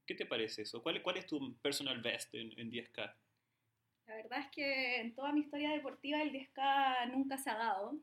¿Qué 0.07 0.15
te 0.15 0.25
parece 0.25 0.63
eso? 0.63 0.83
¿Cuál, 0.83 1.03
cuál 1.03 1.19
es 1.19 1.27
tu 1.27 1.55
personal 1.59 2.01
best 2.01 2.35
en, 2.35 2.59
en 2.59 2.71
10K? 2.71 3.15
La 4.07 4.17
verdad 4.17 4.39
es 4.41 4.51
que 4.51 5.01
en 5.01 5.15
toda 5.15 5.33
mi 5.33 5.41
historia 5.41 5.71
deportiva 5.71 6.23
el 6.23 6.33
10K 6.33 7.11
nunca 7.11 7.39
se 7.39 7.51
ha 7.51 7.57
dado. 7.57 7.99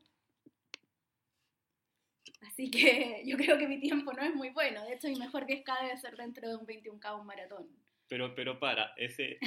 Así 2.42 2.70
que 2.70 3.22
yo 3.26 3.36
creo 3.36 3.58
que 3.58 3.68
mi 3.68 3.80
tiempo 3.80 4.12
no 4.12 4.22
es 4.22 4.34
muy 4.34 4.50
bueno. 4.50 4.84
De 4.84 4.94
hecho, 4.94 5.08
mi 5.08 5.16
mejor 5.16 5.46
10K 5.46 5.82
debe 5.82 5.96
ser 5.96 6.16
dentro 6.16 6.48
de 6.48 6.56
un 6.56 6.66
21K, 6.66 7.20
un 7.20 7.26
maratón. 7.26 7.68
Pero, 8.06 8.34
pero 8.34 8.58
para, 8.58 8.92
ese... 8.96 9.38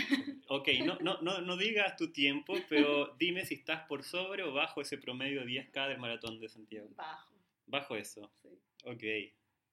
Ok, 0.49 0.69
no, 0.83 0.97
no, 0.99 1.21
no, 1.21 1.41
no 1.41 1.57
digas 1.57 1.95
tu 1.95 2.11
tiempo, 2.11 2.55
pero 2.69 3.15
dime 3.19 3.45
si 3.45 3.55
estás 3.55 3.85
por 3.87 4.03
sobre 4.03 4.43
o 4.43 4.53
bajo 4.53 4.81
ese 4.81 4.97
promedio 4.97 5.43
10K 5.43 5.89
del 5.89 5.99
maratón 5.99 6.39
de 6.39 6.49
Santiago. 6.49 6.89
Bajo. 6.95 7.35
Bajo 7.67 7.95
eso. 7.95 8.31
Sí. 8.41 8.49
Ok. 8.83 9.03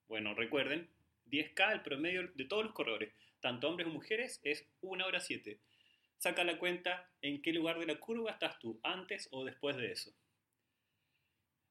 Bueno, 0.08 0.34
recuerden, 0.34 0.90
10K 1.30 1.72
el 1.72 1.82
promedio 1.82 2.28
de 2.34 2.44
todos 2.44 2.64
los 2.64 2.74
corredores, 2.74 3.14
tanto 3.40 3.68
hombres 3.68 3.86
como 3.86 4.00
mujeres, 4.00 4.40
es 4.44 4.68
1 4.82 5.06
hora 5.06 5.20
7. 5.20 5.58
Saca 6.24 6.42
la 6.42 6.58
cuenta 6.58 7.10
en 7.20 7.42
qué 7.42 7.52
lugar 7.52 7.78
de 7.78 7.84
la 7.86 8.00
curva 8.00 8.30
estás 8.30 8.58
tú, 8.58 8.80
antes 8.82 9.28
o 9.30 9.44
después 9.44 9.76
de 9.76 9.92
eso. 9.92 10.10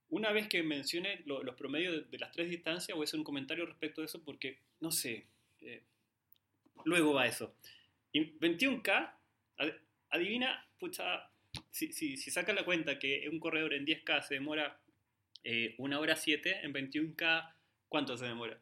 Una 0.10 0.32
vez 0.32 0.48
que 0.48 0.62
mencione 0.64 1.22
lo- 1.26 1.44
los 1.44 1.56
promedios 1.56 2.10
de, 2.12 2.18
las 2.20 2.32
tres 2.32 2.50
distancias, 2.50 2.96
voy 2.96 3.04
a 3.04 3.06
hacer 3.06 3.20
un 3.20 3.24
comentario 3.24 3.66
respecto 3.66 4.02
de 4.02 4.06
eso 4.06 4.24
porque, 4.24 4.60
no 4.80 4.92
sé, 4.92 5.28
eh, 5.62 5.84
luego 6.86 7.14
va 7.14 7.28
eso. 7.28 7.56
Y 8.12 8.22
21K, 8.40 9.20
ad- 9.58 9.74
adivina, 10.10 10.68
pucha, 10.80 11.32
si, 11.72 11.92
si, 11.94 12.18
si 12.18 12.32
saca 12.32 12.54
la 12.54 12.66
cuenta 12.66 13.00
que 13.00 13.28
un 13.30 13.40
corredor 13.40 13.74
en 13.74 13.86
10K 13.86 14.22
se 14.22 14.36
demora 14.36 14.80
eh, 15.44 15.76
una 15.80 16.00
hora 16.00 16.16
7, 16.16 16.60
en 16.64 16.74
21K, 16.74 17.56
¿cuánto 17.90 18.18
se 18.18 18.26
demora? 18.26 18.60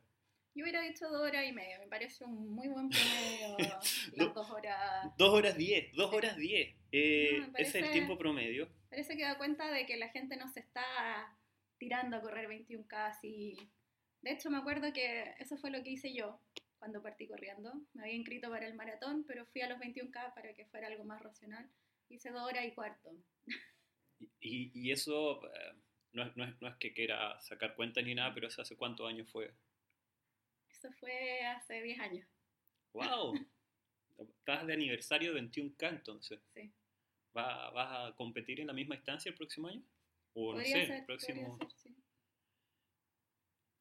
Yo 0.53 0.63
hubiera 0.63 0.81
dicho 0.81 1.08
dos 1.10 1.22
horas 1.22 1.46
y 1.48 1.53
media. 1.53 1.79
Me 1.79 1.88
parece 1.88 2.25
un 2.25 2.50
muy 2.53 2.67
buen 2.67 2.89
promedio 2.89 3.58
las 3.79 4.12
Do- 4.15 4.29
dos 4.34 4.50
horas. 4.51 5.12
2 5.17 5.29
horas 5.34 5.55
10, 5.58 5.93
2 5.93 6.13
horas 6.13 6.36
10. 6.36 6.75
Eh, 6.91 7.38
No, 7.39 7.46
ese 7.58 7.62
es 7.62 7.75
el 7.75 7.81
parece- 7.81 7.91
tiempo 7.93 8.17
promedio. 8.17 8.67
Parece 8.89 9.15
que 9.15 9.24
da 9.24 9.38
cuenta 9.38 9.72
de 9.72 9.86
que 9.86 9.96
la 9.98 10.10
gente 10.10 10.36
no 10.36 10.50
se 10.50 10.60
está 10.60 10.84
tirando 11.77 12.17
a 12.17 12.22
correr 12.22 12.50
21K 12.50 13.08
así. 13.08 13.55
De 14.22 14.31
hecho, 14.31 14.50
me 14.50 14.58
acuerdo 14.58 14.91
que 14.93 15.34
eso 15.39 15.58
fue 15.58 15.72
lo 15.72 15.81
que 15.84 15.91
hice 15.91 16.13
yo 16.13 16.39
cuando 16.77 17.01
partí 17.01 17.27
corriendo. 17.27 17.74
Me 17.93 18.03
había 18.03 18.15
inscrito 18.15 18.50
para 18.50 18.67
el 18.67 18.74
maratón, 18.75 19.24
pero 19.25 19.46
fui 19.46 19.62
a 19.62 19.70
los 19.70 19.79
21K 19.79 20.34
para 20.34 20.53
que 20.53 20.65
fuera 20.65 20.88
algo 20.88 21.05
más 21.05 21.22
racional. 21.22 21.70
Hice 22.10 22.29
dos 22.31 22.43
horas 22.46 22.65
y 22.65 22.72
cuarto. 22.74 23.10
Y, 24.41 24.72
y 24.77 24.91
eso 24.91 25.46
eh, 25.48 25.74
no, 26.12 26.24
es, 26.24 26.36
no 26.36 26.43
es- 26.43 26.62
no 26.62 26.67
es 26.67 26.75
que 26.75 26.93
quiera 26.93 27.39
sacar 27.39 27.74
cuentas 27.75 28.03
ni 28.03 28.13
nada, 28.13 28.34
pero 28.34 28.48
eso 28.50 28.62
hace 28.62 28.75
cuántos 28.75 29.08
años 29.08 29.29
fue. 29.31 29.53
Eso 30.82 30.92
fue 30.94 31.46
hace 31.46 31.80
10 31.80 32.00
años. 32.00 32.28
¡Wow! 32.94 33.36
Estás 34.18 34.66
de 34.66 34.74
aniversario 34.74 35.32
de 35.32 35.42
21K 35.42 35.90
entonces. 35.90 36.40
Sí. 36.56 36.74
¿Va- 37.38 37.70
¿Vas 37.70 38.10
a 38.12 38.16
competir 38.16 38.60
en 38.60 38.68
la 38.68 38.74
misma 38.74 38.96
distancia 38.96 39.30
el 39.30 39.36
próximo 39.36 39.68
año? 39.68 39.84
O 40.34 40.54
no 40.56 40.60
sé, 40.62 40.72
ser, 40.72 40.92
el 40.92 41.06
próximo. 41.06 41.58
ser, 41.60 41.72
sí. 41.78 41.96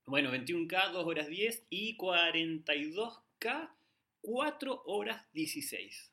Bueno, 0.04 0.30
21K, 0.30 0.92
2 0.92 1.06
horas 1.06 1.28
10 1.28 1.64
y 1.70 1.96
42K, 1.96 3.74
4 4.20 4.82
horas 4.84 5.32
16. 5.32 6.12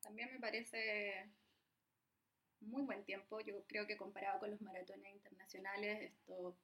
También 0.00 0.32
me 0.32 0.40
parece 0.40 1.30
muy 2.60 2.82
buen 2.84 3.04
tiempo. 3.04 3.40
Yo 3.40 3.62
creo 3.66 3.86
que 3.86 3.98
comparado 3.98 4.40
con 4.40 4.50
los 4.50 4.62
maratones 4.62 5.12
internacionales, 5.14 6.10
esto 6.12 6.56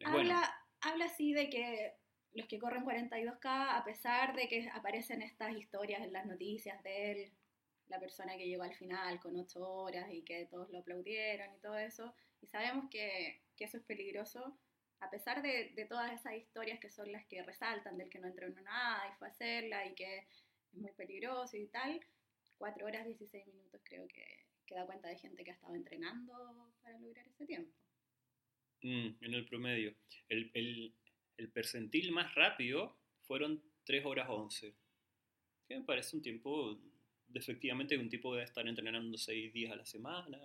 Es 0.00 0.10
bueno. 0.10 0.34
Habla, 0.86 1.06
así 1.06 1.32
de 1.32 1.48
que 1.50 1.94
los 2.32 2.46
que 2.46 2.58
corren 2.58 2.84
42K, 2.84 3.40
a 3.44 3.82
pesar 3.84 4.34
de 4.36 4.48
que 4.48 4.68
aparecen 4.72 5.22
estas 5.22 5.56
historias 5.56 6.02
en 6.02 6.12
las 6.12 6.26
noticias 6.26 6.82
de 6.82 7.12
él, 7.12 7.32
la 7.88 7.98
persona 8.00 8.36
que 8.36 8.46
llegó 8.46 8.62
al 8.62 8.74
final 8.74 9.20
con 9.20 9.36
8 9.36 9.60
horas 9.60 10.12
y 10.12 10.22
que 10.22 10.46
todos 10.46 10.70
lo 10.70 10.78
aplaudieron 10.78 11.54
y 11.54 11.60
todo 11.60 11.78
eso, 11.78 12.14
y 12.40 12.46
sabemos 12.46 12.90
que, 12.90 13.42
eso 13.58 13.78
es 13.78 13.84
peligroso, 13.84 14.58
a 15.00 15.10
pesar 15.10 15.42
de, 15.42 15.72
de 15.74 15.84
todas 15.86 16.12
esas 16.12 16.34
historias 16.34 16.78
que 16.78 16.90
son 16.90 17.10
las 17.10 17.24
que 17.26 17.42
resaltan 17.42 17.96
del 17.96 18.10
que 18.10 18.18
no 18.18 18.28
entrenó 18.28 18.60
nada 18.62 19.08
y 19.08 19.18
fue 19.18 19.28
a 19.28 19.30
hacerla 19.30 19.86
y 19.86 19.94
que 19.94 20.18
es 20.18 20.74
muy 20.74 20.92
peligroso 20.92 21.56
y 21.56 21.66
tal, 21.68 22.00
4 22.58 22.86
horas 22.86 23.06
16 23.06 23.46
minutos 23.46 23.80
creo 23.84 24.06
que, 24.08 24.24
que 24.66 24.74
da 24.74 24.86
cuenta 24.86 25.08
de 25.08 25.16
gente 25.16 25.44
que 25.44 25.52
ha 25.52 25.54
estado 25.54 25.74
entrenando 25.74 26.72
para 26.82 26.98
lograr 26.98 27.26
ese 27.28 27.46
tiempo. 27.46 27.72
Mm, 28.86 29.08
en 29.24 29.34
el 29.34 29.44
promedio. 29.46 29.94
El, 30.28 30.50
el- 30.54 30.92
el 31.36 31.48
percentil 31.50 32.12
más 32.12 32.34
rápido 32.34 32.96
fueron 33.26 33.62
3 33.84 34.04
horas 34.06 34.28
11. 34.30 34.74
Que 35.68 35.78
me 35.78 35.84
parece 35.84 36.16
un 36.16 36.22
tiempo, 36.22 36.78
efectivamente, 37.34 37.98
un 37.98 38.08
tipo 38.08 38.32
debe 38.34 38.44
estar 38.46 38.66
entrenando 38.66 39.18
6 39.18 39.52
días 39.52 39.72
a 39.72 39.76
la 39.76 39.86
semana, 39.86 40.38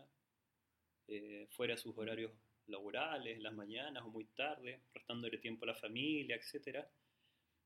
eh, 1.08 1.48
fuera 1.52 1.78
sus 1.78 1.98
horarios 1.98 2.32
laborales, 2.68 3.40
las 3.40 3.54
mañanas 3.54 4.04
o 4.04 4.10
muy 4.10 4.26
tarde, 4.26 4.82
restándole 4.94 5.38
tiempo 5.38 5.66
a 5.66 5.70
la 5.70 5.76
familia, 5.76 6.36
etc. 6.36 6.86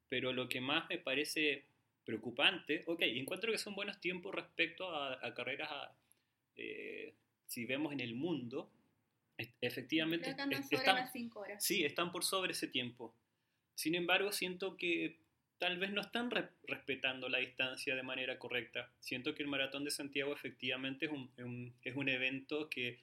Pero 0.10 0.34
lo 0.34 0.48
que 0.50 0.62
más 0.62 0.90
me 0.90 0.98
parece 1.00 1.66
preocupante, 2.04 2.84
ok, 2.88 3.02
encuentro 3.04 3.52
que 3.52 3.58
son 3.58 3.76
buenos 3.76 4.00
tiempos 4.00 4.34
respecto 4.36 4.90
a, 4.90 5.26
a 5.26 5.34
carreras, 5.34 5.70
a, 5.72 5.96
eh, 6.56 7.16
si 7.48 7.66
vemos 7.66 7.94
en 7.94 8.00
el 8.02 8.16
mundo, 8.16 8.72
efectivamente 9.62 10.26
Creo 10.26 10.36
que 10.36 10.42
andan 10.42 10.64
sobre 10.64 10.78
están- 10.78 10.96
las 10.96 11.12
5 11.12 11.40
horas. 11.40 11.64
Sí, 11.64 11.84
están 11.86 12.12
por 12.12 12.24
sobre 12.24 12.52
ese 12.54 12.68
tiempo. 12.68 13.14
Sin 13.76 13.96
embargo, 13.96 14.32
siento 14.32 14.78
que 14.78 15.18
tal 15.58 15.78
vez 15.78 15.92
no 15.92 16.02
están 16.02 16.32
re- 16.32 16.50
respetando 16.64 17.30
la 17.30 17.40
distancia 17.40 17.96
de 17.96 18.04
manera 18.04 18.38
correcta. 18.40 18.92
Siento 19.00 19.34
que 19.36 19.44
el 19.44 19.50
Maratón 19.50 19.84
de 19.84 19.92
Santiago 19.92 20.34
efectivamente 20.34 21.06
es 21.06 21.12
un, 21.12 21.30
un- 21.38 21.74
es 21.82 21.96
un 21.96 22.10
evento 22.10 22.70
que 22.70 23.00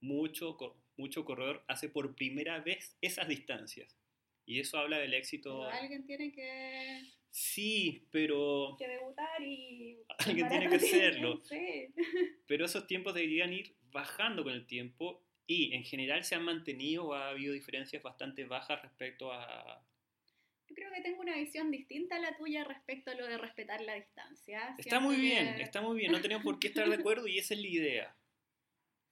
mucho, 0.00 0.56
mucho 0.96 1.24
corredor 1.24 1.64
hace 1.68 1.88
por 1.88 2.14
primera 2.14 2.60
vez 2.60 2.96
esas 3.00 3.28
distancias. 3.28 3.96
Y 4.44 4.60
eso 4.60 4.78
habla 4.78 4.98
del 4.98 5.14
éxito. 5.14 5.62
Pero 5.68 5.80
alguien 5.82 6.06
tiene 6.06 6.32
que, 6.32 7.02
Sí, 7.30 8.06
pero, 8.12 8.76
que 8.78 8.88
debutar 8.88 9.42
y... 9.42 9.98
Alguien 10.18 10.48
tiene 10.48 10.68
que 10.68 10.76
hacerlo. 10.76 11.40
Sí. 11.44 11.88
pero 12.46 12.64
esos 12.64 12.86
tiempos 12.86 13.14
deberían 13.14 13.52
ir 13.52 13.74
bajando 13.90 14.42
con 14.44 14.52
el 14.52 14.66
tiempo 14.66 15.22
y 15.46 15.74
en 15.74 15.84
general 15.84 16.24
se 16.24 16.34
han 16.34 16.44
mantenido 16.44 17.06
o 17.06 17.14
ha 17.14 17.28
habido 17.30 17.52
diferencias 17.54 18.02
bastante 18.02 18.44
bajas 18.44 18.82
respecto 18.82 19.32
a, 19.32 19.82
Yo 20.68 20.74
creo 20.74 20.92
que 20.92 21.00
tengo 21.02 21.20
una 21.20 21.36
visión 21.36 21.70
distinta 21.70 22.16
a 22.16 22.18
la 22.18 22.36
tuya 22.36 22.64
respecto 22.64 23.10
a 23.10 23.14
lo 23.14 23.26
de 23.26 23.38
respetar 23.38 23.80
la 23.80 23.94
distancia. 23.94 24.74
Está 24.78 24.98
muy 25.00 25.16
bien, 25.16 25.48
está 25.60 25.80
muy 25.80 25.98
bien, 25.98 26.12
no 26.12 26.20
tenemos 26.20 26.42
por 26.44 26.58
qué 26.58 26.68
estar 26.68 26.88
de 26.88 26.96
acuerdo 26.96 27.26
y 27.28 27.38
esa 27.38 27.54
es 27.54 27.60
la 27.60 27.68
idea. 27.68 28.16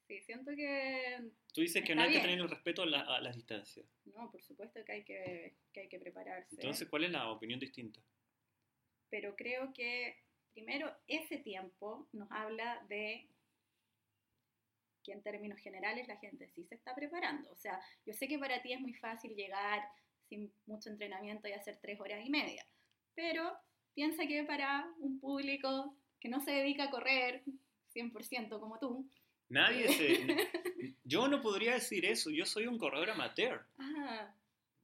Sí, 0.09 0.21
siento 0.23 0.51
que... 0.55 1.31
Tú 1.55 1.61
dices 1.63 1.83
que 1.85 1.95
no 1.95 2.03
hay 2.03 2.13
que 2.13 2.21
tener 2.21 2.39
el 2.41 2.51
respeto 2.51 2.83
a, 2.83 2.87
la- 2.87 3.01
a 3.03 3.21
las 3.21 3.35
distancias. 3.37 3.87
No, 4.05 4.31
por 4.31 4.43
supuesto 4.43 4.85
que 4.85 4.93
hay 4.93 5.03
que, 5.05 5.55
que, 5.73 5.81
hay 5.81 5.89
que 5.89 5.99
prepararse. 5.99 6.55
Entonces, 6.57 6.89
¿cuál 6.89 7.05
es 7.05 7.11
la 7.11 7.29
opinión 7.31 7.59
distinta? 7.61 8.01
pero 9.11 9.37
creo 9.37 9.73
que 9.73 10.19
primero 10.53 10.93
ese 11.07 11.37
tiempo 11.39 12.09
nos 12.13 12.29
habla 12.33 12.85
de 12.89 13.29
que 15.05 15.13
en 15.13 15.23
términos 15.23 15.59
generales 15.61 16.09
la 16.09 16.17
gente 16.17 16.49
sí 16.49 16.65
se 16.65 16.75
está 16.75 16.95
preparando. 16.95 17.51
O 17.53 17.57
sea, 17.57 17.79
yo 18.07 18.13
sé 18.15 18.27
que 18.27 18.39
para 18.39 18.61
ti 18.63 18.73
es 18.73 18.81
muy 18.81 18.95
fácil 18.95 19.35
llegar 19.37 19.83
sin 20.29 20.51
mucho 20.67 20.89
entrenamiento 20.91 21.47
y 21.49 21.53
hacer 21.53 21.79
tres 21.81 22.01
horas 22.01 22.25
y 22.25 22.31
media, 22.31 22.67
pero 23.15 23.53
piensa 23.95 24.27
que 24.27 24.43
para 24.45 24.87
un 24.99 25.21
público 25.21 25.95
que 26.19 26.29
no 26.29 26.41
se 26.41 26.51
dedica 26.53 26.85
a 26.85 26.91
correr 26.91 27.43
100% 27.95 28.59
como 28.59 28.79
tú, 28.79 29.09
Nadie 29.51 29.89
se... 29.89 30.17
Yo 31.05 31.29
no 31.29 31.43
podría 31.43 31.75
decir 31.75 32.07
eso, 32.07 32.31
yo 32.31 32.47
soy 32.47 32.67
un 32.67 32.79
corredor 32.79 33.11
amateur. 33.11 33.61
ah, 33.79 34.35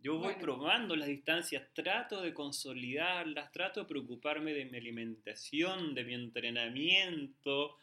Yo 0.00 0.14
voy 0.18 0.24
Bueno. 0.34 0.40
probando 0.40 0.94
las 0.94 1.08
distancias, 1.08 1.66
trato 1.72 2.20
de 2.20 2.34
consolidarlas, 2.34 3.50
trato 3.52 3.80
de 3.80 3.86
preocuparme 3.86 4.52
de 4.52 4.66
mi 4.66 4.76
alimentación, 4.76 5.94
de 5.94 6.04
mi 6.04 6.14
entrenamiento, 6.14 7.78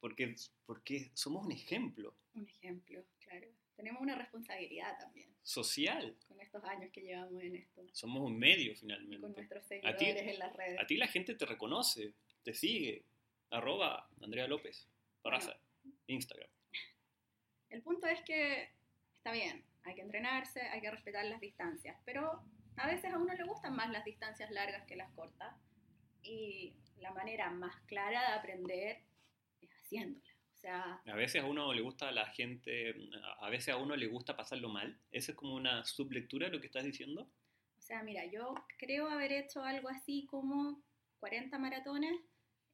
porque, 0.00 0.34
porque 0.66 1.10
somos 1.14 1.44
un 1.44 1.52
ejemplo 1.52 2.14
un 2.34 2.46
ejemplo, 2.48 3.04
claro. 3.18 3.48
Tenemos 3.76 4.00
una 4.02 4.14
responsabilidad 4.14 4.96
también 5.00 5.34
social, 5.42 6.16
con 6.28 6.40
estos 6.40 6.62
años 6.64 6.90
que 6.92 7.00
llevamos 7.00 7.42
en 7.42 7.56
esto, 7.56 7.82
somos 7.92 8.22
un 8.22 8.38
medio 8.38 8.66
y 8.72 8.74
con 8.74 8.80
finalmente. 8.80 9.28
nuestros 9.28 9.64
A 9.64 9.68
ti- 9.68 10.04
seguidores 10.04 10.28
en 10.34 10.38
las 10.38 10.52
redes. 10.54 10.78
A 10.80 10.86
ti 10.86 10.96
la 10.96 11.08
gente 11.08 11.34
te 11.34 11.46
reconoce, 11.46 12.14
te 12.44 12.54
sigue, 12.54 13.04
arroba 13.50 14.08
Andrea 14.22 14.46
López, 14.46 14.86
Barraza, 15.24 15.58
Instagram. 16.06 16.48
El 17.70 17.82
punto 17.82 18.06
es 18.06 18.20
que 18.22 18.70
está 19.16 19.32
bien, 19.32 19.64
hay 19.82 19.94
que 19.94 20.02
entrenarse, 20.02 20.60
hay 20.60 20.80
que 20.80 20.90
respetar 20.90 21.24
las 21.24 21.40
distancias, 21.40 21.96
pero 22.04 22.44
a 22.76 22.86
veces 22.86 23.12
a 23.12 23.18
uno 23.18 23.32
le 23.34 23.44
gustan 23.44 23.74
más 23.74 23.90
las 23.90 24.04
distancias 24.04 24.50
largas 24.50 24.86
que 24.86 24.94
las 24.96 25.10
cortas 25.12 25.54
y 26.22 26.74
la 26.98 27.12
manera 27.12 27.50
más 27.50 27.74
clara 27.86 28.20
de 28.20 28.34
aprender 28.38 29.02
haciéndola. 29.96 30.24
O 30.52 30.58
sea, 30.60 31.00
A 31.06 31.14
veces 31.14 31.42
a 31.42 31.46
uno 31.46 31.72
le 31.72 31.80
gusta 31.80 32.08
a 32.08 32.12
la 32.12 32.26
gente, 32.26 32.94
a 33.40 33.48
veces 33.50 33.70
a 33.74 33.78
uno 33.78 33.96
le 33.96 34.06
gusta 34.06 34.36
pasarlo 34.36 34.68
mal. 34.68 35.00
¿Esa 35.10 35.32
es 35.32 35.36
como 35.36 35.54
una 35.54 35.84
sublectura 35.84 36.46
de 36.46 36.52
lo 36.52 36.60
que 36.60 36.66
estás 36.66 36.84
diciendo? 36.84 37.30
o 37.78 37.82
sea, 37.82 38.02
mira, 38.04 38.24
yo 38.26 38.54
creo 38.78 39.08
haber 39.08 39.32
hecho 39.32 39.64
algo 39.64 39.88
así 39.88 40.26
como 40.30 40.82
40 41.18 41.58
maratones. 41.58 42.20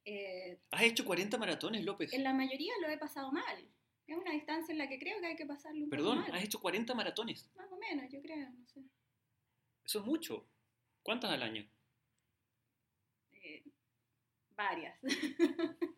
eh, 0.05 0.59
¿Has 0.71 0.83
hecho 0.83 1.05
40 1.05 1.37
maratones, 1.37 1.83
López? 1.85 2.13
en 2.13 2.23
la 2.23 2.33
mayoría 2.33 2.73
lo 2.81 2.89
he 2.89 2.97
pasado 2.97 3.31
mal. 3.31 3.67
Es 4.05 4.15
una 4.17 4.31
distancia 4.31 4.71
en 4.73 4.77
la 4.77 4.87
que 4.87 4.99
creo 4.99 5.19
que 5.19 5.27
hay 5.27 5.35
que 5.35 5.45
pasarlo 5.45 5.83
un 5.85 5.89
Perdón, 5.89 6.17
poco 6.19 6.29
mal. 6.29 6.37
has 6.37 6.43
hecho 6.45 6.59
40 6.61 6.93
maratones. 6.93 7.49
Más 7.55 7.71
o 7.71 7.77
menos, 7.77 8.05
yo 8.11 8.21
creo, 8.21 8.49
no 8.49 8.67
sé. 8.67 8.81
Eso 9.85 9.99
es 9.99 10.05
mucho. 10.05 10.45
¿Cuántas 11.01 11.31
al 11.31 11.41
año? 11.43 11.67
Eh, 13.31 13.63
varias. 14.51 14.99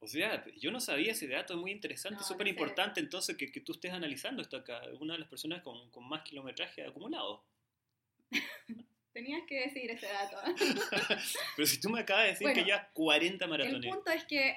O 0.00 0.06
sea, 0.06 0.44
yo 0.56 0.70
no 0.70 0.80
sabía 0.80 1.12
ese 1.12 1.26
dato, 1.26 1.54
es 1.54 1.60
muy 1.60 1.72
interesante, 1.72 2.18
No, 2.18 2.24
súper 2.24 2.46
no 2.46 2.50
importante 2.50 3.00
entonces 3.00 3.36
que, 3.36 3.50
que 3.50 3.60
tú 3.60 3.72
estés 3.72 3.92
analizando 3.92 4.42
esto 4.42 4.56
acá, 4.56 4.80
una 5.00 5.14
de 5.14 5.20
las 5.20 5.28
personas 5.28 5.62
con, 5.62 5.90
con 5.90 6.08
más 6.08 6.22
kilometraje 6.22 6.84
acumulado. 6.84 7.44
Tenías 9.12 9.42
que 9.48 9.62
decir 9.62 9.90
ese 9.90 10.06
dato. 10.06 10.36
Pero 11.56 11.66
si 11.66 11.80
tú 11.80 11.90
me 11.90 12.00
acabas 12.00 12.24
de 12.24 12.30
decir 12.30 12.46
Bueno, 12.46 12.62
que 12.62 12.68
ya 12.68 12.88
40 12.92 13.44
El 13.44 13.50
maratones. 13.50 13.92
punto 13.92 14.12
es 14.12 14.24
que 14.24 14.56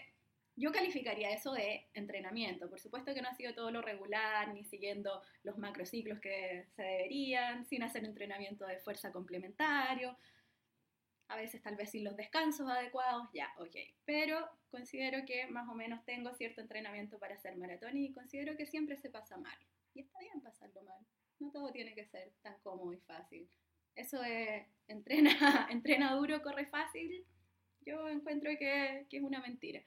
yo 0.56 0.72
calificaría 0.72 1.32
eso 1.32 1.54
de 1.54 1.88
entrenamiento. 1.96 2.70
Por 2.70 2.80
supuesto 2.80 3.14
que 3.14 3.22
no 3.22 3.30
ha 3.30 3.34
sido 3.34 3.56
todo 3.56 3.72
lo 3.72 3.82
regular, 3.82 4.54
ni 4.54 4.64
siguiendo 4.66 5.24
los 5.44 5.58
macrociclos 5.58 6.20
que 6.20 6.68
se 6.76 6.84
deberían, 6.84 7.66
sin 7.66 7.82
hacer 7.82 8.06
entrenamiento 8.06 8.68
de 8.68 8.78
fuerza 8.78 9.12
complementario, 9.12 10.16
a 11.32 11.38
veces 11.38 11.62
tal 11.62 11.78
vez 11.78 11.92
sin 11.92 12.04
los 12.04 12.18
descansos 12.18 12.70
adecuados, 12.70 13.30
ya, 13.34 13.54
ok. 13.58 13.76
Pero 14.06 14.50
considero 14.70 15.26
que 15.26 15.48
más 15.48 15.68
o 15.70 15.74
menos 15.74 16.04
tengo 16.04 16.34
cierto 16.34 16.60
entrenamiento 16.60 17.18
para 17.20 17.36
hacer 17.36 17.56
maratón 17.56 17.98
y 17.98 18.12
considero 18.12 18.58
que 18.58 18.66
siempre 18.66 18.98
se 18.98 19.10
pasa 19.10 19.38
mal. 19.38 19.58
Y 19.94 20.02
está 20.02 20.20
bien 20.20 20.42
pasarlo 20.42 20.84
mal. 20.84 21.00
No 21.40 21.50
todo 21.52 21.72
tiene 21.72 21.96
que 21.96 22.06
ser 22.06 22.34
tan 22.42 22.60
cómodo 22.60 22.94
y 22.94 23.00
fácil. 23.00 23.50
Eso 23.96 24.20
de 24.20 24.68
entrena, 24.88 25.32
entrena 25.72 26.16
duro, 26.16 26.42
corre 26.42 26.66
fácil, 26.66 27.26
yo 27.86 28.10
encuentro 28.10 28.52
que, 28.60 29.06
que 29.10 29.18
es 29.18 29.24
una 29.24 29.40
mentira. 29.40 29.82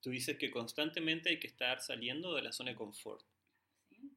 Tú 0.00 0.10
dices 0.10 0.38
que 0.38 0.50
constantemente 0.50 1.28
hay 1.28 1.38
que 1.38 1.46
estar 1.46 1.80
saliendo 1.80 2.34
de 2.34 2.42
la 2.42 2.52
zona 2.52 2.70
de 2.70 2.76
confort. 2.76 3.24
¿sí? 3.90 4.16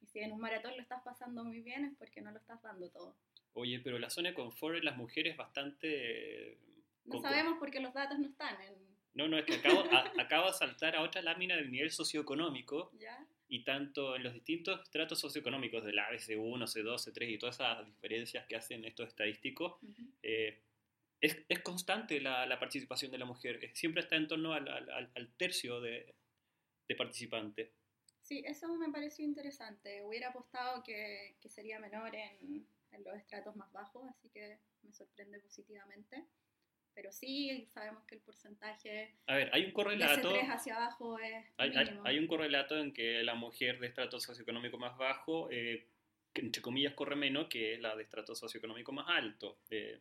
Y 0.00 0.06
si 0.06 0.20
en 0.20 0.32
un 0.32 0.40
maratón 0.40 0.74
lo 0.74 0.82
estás 0.82 1.02
pasando 1.02 1.44
muy 1.44 1.60
bien 1.60 1.84
es 1.84 1.94
porque 1.98 2.22
no 2.22 2.30
lo 2.30 2.38
estás 2.38 2.62
dando 2.62 2.88
todo. 2.90 3.14
Oye, 3.54 3.80
pero 3.80 3.98
la 3.98 4.10
zona 4.10 4.30
de 4.30 4.34
confort 4.34 4.76
en 4.78 4.84
las 4.84 4.96
mujeres 4.96 5.32
es 5.32 5.36
bastante... 5.36 6.52
eh, 6.52 6.58
No 7.04 7.20
sabemos 7.20 7.58
por 7.58 7.70
qué 7.70 7.80
los 7.80 7.92
datos 7.92 8.18
no 8.18 8.26
están 8.28 8.60
en... 8.62 8.74
No, 9.14 9.28
no, 9.28 9.36
es 9.38 9.44
que 9.44 9.54
acabo, 9.56 9.84
a- 9.92 10.12
acabo 10.18 10.46
de 10.46 10.54
saltar 10.54 10.96
a 10.96 11.02
otra 11.02 11.20
lámina 11.20 11.54
del 11.56 11.70
nivel 11.70 11.90
socioeconómico 11.90 12.90
¿Ya? 12.98 13.26
y 13.48 13.62
tanto 13.64 14.16
en 14.16 14.22
los 14.22 14.32
distintos 14.32 14.80
estratos 14.82 15.20
socioeconómicos 15.20 15.84
del 15.84 15.98
ABC1, 15.98 16.62
C2, 16.66 16.94
C3 17.12 17.30
y 17.34 17.38
todas 17.38 17.56
esas 17.56 17.84
diferencias 17.86 18.46
que 18.46 18.56
hacen 18.56 18.84
estos 18.86 19.08
estadísticos, 19.08 19.74
Ujú. 19.82 20.02
eh, 20.22 20.62
es, 21.20 21.36
es 21.48 21.58
constante 21.60 22.20
la, 22.22 22.46
la 22.46 22.58
participación 22.58 23.10
de 23.12 23.18
la 23.18 23.26
mujer. 23.26 23.62
Eh, 23.62 23.70
Siempre 23.74 24.02
está 24.02 24.16
en 24.16 24.26
torno 24.28 24.54
al, 24.54 24.66
al- 24.66 24.90
al- 24.90 25.10
al 25.14 25.32
tercio 25.36 25.80
de, 25.82 26.14
de 26.88 26.96
participantes. 26.96 27.70
Sí, 28.22 28.42
eso 28.46 28.66
me 28.78 28.88
pareció 28.90 29.24
interesante. 29.26 30.02
Hubiera 30.02 30.28
apostado 30.30 30.82
que, 30.82 31.36
que 31.40 31.48
sería 31.50 31.78
menor 31.78 32.14
en, 32.14 32.66
en 32.92 33.04
los 33.04 33.14
estratos 33.16 33.56
más 33.56 33.70
bajos, 33.72 34.08
así 34.10 34.28
que 34.30 34.58
me 34.82 34.92
sorprende 34.92 35.38
positivamente. 35.40 36.24
Pero 36.94 37.10
sí, 37.10 37.66
sabemos 37.72 38.04
que 38.04 38.16
el 38.16 38.20
porcentaje 38.20 39.14
A 39.26 39.34
ver, 39.36 39.50
hay 39.54 39.62
un 39.62 39.68
de 39.68 39.72
correlato... 39.72 40.30
C3 40.30 40.48
hacia 40.50 40.76
abajo 40.76 41.18
es 41.18 41.46
Hay, 41.56 41.70
hay- 41.70 41.84
mínimo. 41.86 42.02
hay 42.06 42.18
un 42.18 42.26
correlato 42.26 42.76
en 42.78 42.92
que 42.92 43.22
la 43.22 43.34
mujer 43.34 43.78
de 43.80 43.86
estrato 43.86 44.20
socioeconómico 44.20 44.76
más 44.76 44.96
bajo, 44.98 45.50
eh, 45.50 45.88
que 46.34 46.42
entre 46.42 46.60
comillas, 46.60 46.92
corre 46.94 47.16
menos 47.16 47.48
que 47.48 47.78
la 47.78 47.96
de 47.96 48.02
estrato 48.02 48.34
socioeconómico 48.34 48.92
más 48.92 49.06
alto. 49.08 49.58
Eh, 49.70 50.00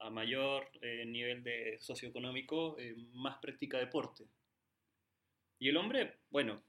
a 0.00 0.10
mayor 0.10 0.70
eh, 0.82 1.06
nivel 1.06 1.42
de 1.42 1.78
socioeconómico, 1.80 2.78
eh, 2.78 2.94
más 3.12 3.38
practica 3.38 3.78
deporte. 3.78 4.24
Y 5.58 5.70
el 5.70 5.78
hombre, 5.78 6.18
bueno, 6.28 6.62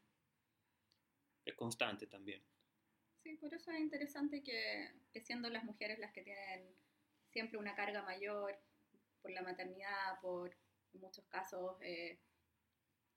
es 1.43 1.53
constante 1.55 2.07
también. 2.07 2.41
Por 3.35 3.53
eso 3.53 3.71
es 3.71 3.79
interesante 3.79 4.41
que, 4.43 4.89
siendo 5.21 5.49
las 5.49 5.63
mujeres 5.63 5.99
las 5.99 6.13
que 6.13 6.23
tienen 6.23 6.65
siempre 7.29 7.57
una 7.57 7.75
carga 7.75 8.01
mayor 8.03 8.57
por 9.21 9.31
la 9.31 9.41
maternidad, 9.41 10.19
por 10.21 10.55
muchos 10.93 11.25
casos 11.27 11.77
eh, 11.81 12.19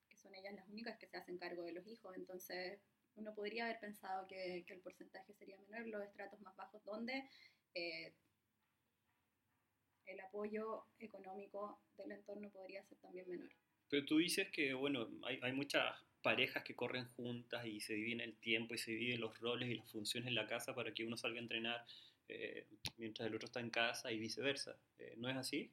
que 0.09 0.17
son 0.17 0.35
ellas 0.35 0.55
las 0.55 0.69
únicas 0.69 0.99
que 0.99 1.07
se 1.07 1.17
hacen 1.17 1.39
cargo 1.39 1.63
de 1.63 1.73
los 1.73 1.87
hijos, 1.87 2.17
entonces 2.17 2.81
uno 3.15 3.35
podría 3.35 3.65
haber 3.65 3.79
pensado 3.79 4.27
que, 4.27 4.65
el 4.67 4.81
porcentaje 4.81 5.33
sería 5.35 5.57
menor 5.59 5.83
en 5.83 5.91
los 5.93 6.03
estratos 6.03 6.41
más 6.41 6.57
bajos, 6.57 6.85
donde 6.85 7.29
eh, 7.75 8.15
el 10.07 10.21
apoyo 10.21 10.87
económico 10.99 11.81
del 11.97 12.13
entorno 12.13 12.51
podría 12.51 12.83
ser 12.85 12.99
también 12.99 13.29
menor. 13.29 13.51
Pero 13.89 14.05
tú 14.05 14.19
dices 14.19 14.49
que, 14.53 14.75
bueno, 14.75 15.09
hay 15.25 15.53
muchas 15.53 15.97
parejas 16.23 16.63
que 16.63 16.75
corren 16.75 17.07
juntas 17.17 17.67
y 17.67 17.81
se 17.81 17.95
dividen 17.95 18.21
el 18.21 18.37
tiempo 18.37 18.75
y 18.75 18.79
se 18.79 18.93
dividen 18.93 19.21
los 19.21 19.39
roles 19.41 19.69
y 19.69 19.75
las 19.75 19.91
funciones 19.91 20.29
en 20.29 20.35
la 20.35 20.47
casa 20.47 20.75
para 20.75 20.93
que 20.93 21.05
uno 21.05 21.17
salga 21.17 21.39
a 21.39 21.43
entrenar 21.43 21.85
eh, 22.29 22.67
mientras 22.97 23.27
el 23.27 23.35
otro 23.35 23.47
está 23.47 23.61
en 23.61 23.71
casa 23.71 24.13
y 24.13 24.19
viceversa. 24.19 24.77
Eh, 24.99 25.15
¿No 25.17 25.29
es 25.29 25.37
así? 25.37 25.71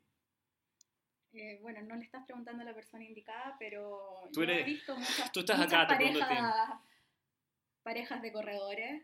Eh, 1.34 1.60
bueno, 1.62 1.82
no 1.84 1.96
le 1.96 2.04
estás 2.04 2.26
preguntando 2.26 2.64
a 2.64 2.66
la 2.66 2.74
persona 2.74 3.04
indicada, 3.04 3.56
pero 3.60 4.24
Tú 4.34 4.44
yo 4.44 4.52
he 4.52 4.64
visto 4.64 4.96
muchas, 4.98 5.32
tú 5.32 5.42
estás 5.42 5.58
muchas 5.58 5.74
acá, 5.74 5.88
parejas, 5.88 6.80
parejas 7.84 8.22
de 8.22 8.32
corredores, 8.32 9.04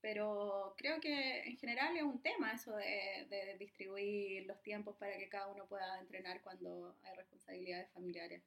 pero 0.00 0.74
creo 0.76 1.00
que 1.00 1.42
en 1.44 1.56
general 1.58 1.96
es 1.96 2.02
un 2.02 2.20
tema 2.20 2.52
eso 2.52 2.74
de, 2.76 3.26
de 3.30 3.56
distribuir 3.58 4.46
los 4.46 4.60
tiempos 4.62 4.96
para 4.96 5.16
que 5.16 5.28
cada 5.28 5.46
uno 5.48 5.66
pueda 5.66 6.00
entrenar 6.00 6.40
cuando 6.42 6.96
hay 7.04 7.16
responsabilidades 7.16 7.90
familiares. 7.92 8.42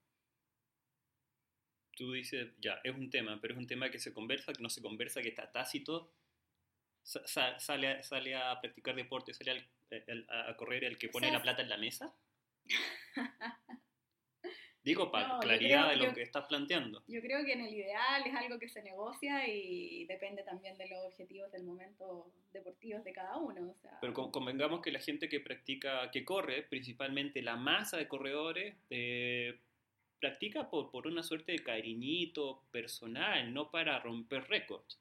Tú 1.97 2.11
dices, 2.13 2.49
ya, 2.59 2.79
es 2.83 2.93
un 2.95 3.09
tema, 3.09 3.39
pero 3.41 3.55
es 3.55 3.57
un 3.59 3.65
tema 3.65 3.89
que 3.89 3.97
se 3.97 4.13
conversa, 4.13 4.53
que 4.53 4.61
no 4.61 4.69
se 4.69 4.81
conversa, 4.83 5.21
que 5.23 5.29
está 5.29 5.51
tácito. 5.51 6.11
Sa- 7.01 7.25
sa- 7.25 7.59
sale, 7.59 7.87
a, 7.87 8.03
sale 8.03 8.35
a 8.35 8.61
practicar 8.61 8.93
deporte, 8.95 9.33
sale 9.33 9.51
al- 9.51 9.67
el- 9.89 10.27
a 10.29 10.55
correr 10.55 10.83
el 10.83 10.97
que 10.99 11.07
O 11.07 11.11
pone 11.11 11.27
sea, 11.27 11.37
la 11.37 11.41
plata 11.41 11.63
en 11.63 11.69
la 11.69 11.77
mesa. 11.77 12.13
Digo, 14.83 15.11
para 15.11 15.27
No, 15.27 15.39
claridad 15.39 15.81
creo- 15.81 15.89
de 15.89 15.95
lo 15.97 16.05
yo- 16.05 16.13
que 16.13 16.21
estás 16.21 16.45
planteando. 16.47 17.03
Yo 17.07 17.19
creo 17.21 17.43
que 17.43 17.51
en 17.53 17.61
el 17.61 17.73
ideal 17.73 18.23
es 18.25 18.33
algo 18.33 18.57
que 18.57 18.69
se 18.69 18.81
negocia 18.83 19.45
y 19.47 20.05
depende 20.05 20.43
también 20.43 20.77
de 20.77 20.87
los 20.87 21.03
objetivos 21.03 21.51
del 21.51 21.63
momento 21.65 22.31
deportivos 22.53 23.03
de 23.03 23.11
cada 23.11 23.35
uno. 23.37 23.71
O 23.71 23.75
sea, 23.81 23.97
Pero 23.99 24.13
con- 24.13 24.31
convengamos 24.31 24.81
que 24.81 24.91
la 24.91 24.99
gente 24.99 25.27
que 25.27 25.41
practica, 25.41 26.09
que 26.11 26.23
corre, 26.23 26.63
principalmente 26.63 27.41
la 27.41 27.57
masa 27.57 27.97
de 27.97 28.07
corredores, 28.07 28.75
eh, 28.89 29.59
practica 30.19 30.69
por, 30.69 30.91
por 30.91 31.07
una 31.07 31.23
suerte 31.23 31.51
de 31.53 31.59
cariñito 31.59 32.63
personal, 32.71 33.53
no 33.53 33.71
para 33.71 33.99
romper 33.99 34.47
récords. 34.47 34.99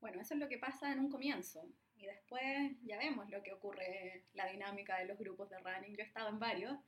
Bueno, 0.00 0.20
eso 0.20 0.34
es 0.34 0.40
lo 0.40 0.48
que 0.48 0.58
pasa 0.58 0.92
en 0.92 1.00
un 1.00 1.10
comienzo. 1.10 1.68
Y 1.96 2.06
después 2.06 2.72
ya 2.82 2.96
vemos 2.98 3.28
lo 3.28 3.42
que 3.42 3.52
ocurre, 3.52 4.24
la 4.32 4.46
dinámica 4.46 4.98
de 4.98 5.04
los 5.04 5.18
grupos 5.18 5.50
de 5.50 5.58
running. 5.58 5.94
Yo 5.94 6.02
he 6.02 6.06
estado 6.06 6.30
en 6.30 6.38
varios. 6.38 6.78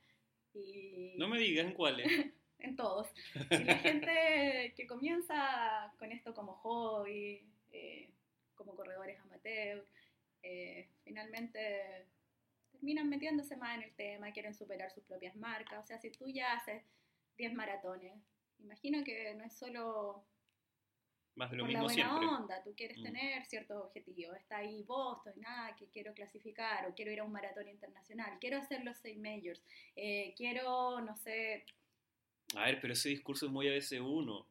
Y 0.53 1.13
No 1.17 1.27
me 1.27 1.37
digas 1.37 1.67
en 1.67 1.73
cuáles. 1.73 2.07
en 2.59 2.75
todos. 2.75 3.07
Y 3.51 3.63
la 3.63 3.77
gente 3.77 4.73
que 4.75 4.87
comienza 4.87 5.93
con 5.99 6.11
esto 6.11 6.33
como 6.33 6.53
hobby, 6.53 7.45
eh, 7.71 8.09
como 8.55 8.75
corredores 8.75 9.19
amateur, 9.19 9.85
eh, 10.41 10.89
finalmente 11.03 12.07
terminan 12.83 13.07
metiéndose 13.07 13.55
más 13.55 13.77
en 13.77 13.83
el 13.83 13.95
tema, 13.95 14.29
quieren 14.33 14.53
superar 14.53 14.91
sus 14.91 15.05
propias 15.05 15.33
marcas. 15.37 15.81
O 15.81 15.87
sea, 15.87 15.97
si 15.99 16.11
tú 16.11 16.27
ya 16.27 16.51
haces 16.51 16.83
10 17.37 17.53
maratones, 17.53 18.13
imagino 18.59 19.05
que 19.05 19.33
no 19.35 19.45
es 19.45 19.53
solo 19.57 20.25
Más 21.35 21.49
de 21.49 21.55
lo 21.55 21.63
por 21.63 21.71
la 21.71 21.79
mismo 21.79 21.93
buena 21.93 22.09
siempre. 22.19 22.27
onda, 22.27 22.61
tú 22.61 22.75
quieres 22.75 22.97
Mm. 22.99 23.03
tener 23.03 23.45
ciertos 23.45 23.77
objetivos. 23.85 24.35
Está 24.35 24.57
ahí 24.57 24.83
Boston, 24.83 25.31
nada, 25.37 25.73
que 25.77 25.87
quiero 25.91 26.13
clasificar, 26.13 26.85
o 26.85 26.93
quiero 26.93 27.09
ir 27.13 27.21
a 27.21 27.23
un 27.23 27.31
maratón 27.31 27.69
internacional, 27.69 28.37
quiero 28.41 28.57
hacer 28.57 28.83
los 28.83 28.97
seis 28.97 29.17
majors, 29.17 29.63
eh, 29.95 30.33
quiero, 30.35 30.99
no 30.99 31.15
sé, 31.15 31.65
A 32.57 32.65
ver, 32.65 32.81
pero 32.81 32.91
ese 32.91 33.07
discurso 33.09 33.45
es 33.45 33.51
muy 33.53 33.67
ABC1. 33.69 34.45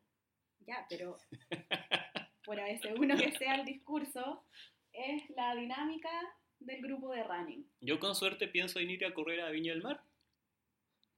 ya, 0.60 0.86
pero 0.88 1.18
por 2.46 2.58
a 2.58 2.64
veces 2.64 2.94
uno 2.98 3.14
que 3.14 3.30
sea 3.32 3.56
el 3.56 3.66
discurso, 3.66 4.42
es 4.90 5.28
la 5.36 5.54
dinámica 5.54 6.10
del 6.66 6.82
grupo 6.82 7.12
de 7.12 7.22
running. 7.24 7.66
Yo 7.80 7.98
con 7.98 8.14
suerte 8.14 8.48
pienso 8.48 8.78
en 8.78 8.90
ir 8.90 9.04
a 9.04 9.14
correr 9.14 9.40
a 9.40 9.50
Viña 9.50 9.72
del 9.72 9.82
Mar. 9.82 10.02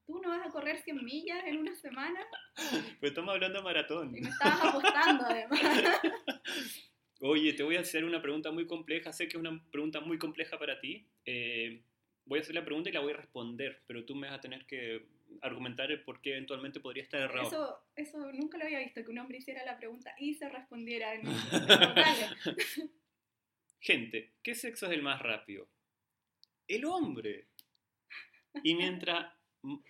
Tú 0.06 0.20
no 0.20 0.28
vas 0.28 0.46
a 0.46 0.50
correr 0.50 0.78
100 0.78 1.02
millas 1.02 1.42
en 1.46 1.56
una 1.56 1.74
semana 1.74 2.20
Pero 3.00 3.08
estamos 3.08 3.34
hablando 3.34 3.58
de 3.58 3.64
maratón. 3.64 4.16
y 4.16 4.20
me 4.20 4.28
estabas 4.28 4.64
apostando 4.64 5.24
además. 5.24 5.60
Oye, 7.20 7.54
te 7.54 7.62
voy 7.62 7.76
a 7.76 7.80
hacer 7.80 8.04
una 8.04 8.20
pregunta 8.20 8.50
muy 8.50 8.66
compleja. 8.66 9.12
Sé 9.12 9.28
que 9.28 9.36
es 9.36 9.40
una 9.40 9.64
pregunta 9.70 10.00
muy 10.00 10.18
compleja 10.18 10.58
para 10.58 10.78
ti. 10.78 11.06
Eh, 11.24 11.82
voy 12.26 12.38
a 12.38 12.42
hacer 12.42 12.54
la 12.54 12.64
pregunta 12.64 12.90
y 12.90 12.92
la 12.92 13.00
voy 13.00 13.12
a 13.12 13.16
responder, 13.16 13.82
pero 13.86 14.04
tú 14.04 14.14
me 14.14 14.28
vas 14.28 14.38
a 14.38 14.40
tener 14.40 14.66
que 14.66 15.06
argumentar 15.40 15.90
el 15.90 16.02
por 16.02 16.20
qué 16.20 16.32
eventualmente 16.32 16.80
podría 16.80 17.02
estar 17.02 17.20
errado. 17.20 17.46
Eso, 17.46 17.78
eso 17.96 18.32
nunca 18.32 18.58
lo 18.58 18.64
había 18.64 18.80
visto, 18.80 19.02
que 19.02 19.10
un 19.10 19.18
hombre 19.18 19.38
hiciera 19.38 19.64
la 19.64 19.78
pregunta 19.78 20.14
y 20.18 20.34
se 20.34 20.48
respondiera 20.48 21.14
en. 21.14 21.22
Gente, 23.84 24.32
¿qué 24.42 24.54
sexo 24.54 24.86
es 24.86 24.92
el 24.92 25.02
más 25.02 25.20
rápido? 25.20 25.68
El 26.66 26.86
hombre. 26.86 27.48
Y 28.62 28.74
mientras 28.76 29.30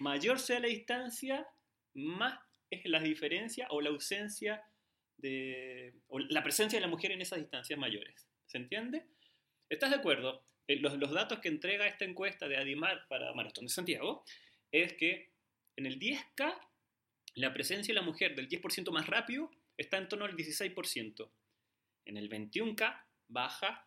mayor 0.00 0.40
sea 0.40 0.58
la 0.58 0.66
distancia, 0.66 1.46
más 1.94 2.40
es 2.70 2.84
la 2.86 2.98
diferencia 2.98 3.68
o 3.70 3.80
la 3.80 3.90
ausencia 3.90 4.64
de. 5.16 5.94
o 6.08 6.18
la 6.18 6.42
presencia 6.42 6.76
de 6.76 6.80
la 6.80 6.90
mujer 6.90 7.12
en 7.12 7.20
esas 7.20 7.38
distancias 7.38 7.78
mayores. 7.78 8.26
¿Se 8.46 8.58
entiende? 8.58 9.06
¿Estás 9.68 9.90
de 9.90 9.96
acuerdo? 9.96 10.44
Eh, 10.66 10.80
Los, 10.80 10.98
los 10.98 11.12
datos 11.12 11.38
que 11.38 11.48
entrega 11.48 11.86
esta 11.86 12.04
encuesta 12.04 12.48
de 12.48 12.56
Adimar 12.56 13.06
para 13.06 13.32
Maratón 13.32 13.66
de 13.66 13.70
Santiago 13.70 14.24
es 14.72 14.94
que 14.94 15.30
en 15.76 15.86
el 15.86 16.00
10K 16.00 16.52
la 17.36 17.54
presencia 17.54 17.94
de 17.94 18.00
la 18.00 18.06
mujer 18.06 18.34
del 18.34 18.48
10% 18.48 18.90
más 18.90 19.06
rápido 19.06 19.52
está 19.76 19.98
en 19.98 20.08
torno 20.08 20.24
al 20.24 20.34
16%. 20.34 21.30
En 22.06 22.16
el 22.16 22.28
21K 22.28 23.03
baja 23.28 23.86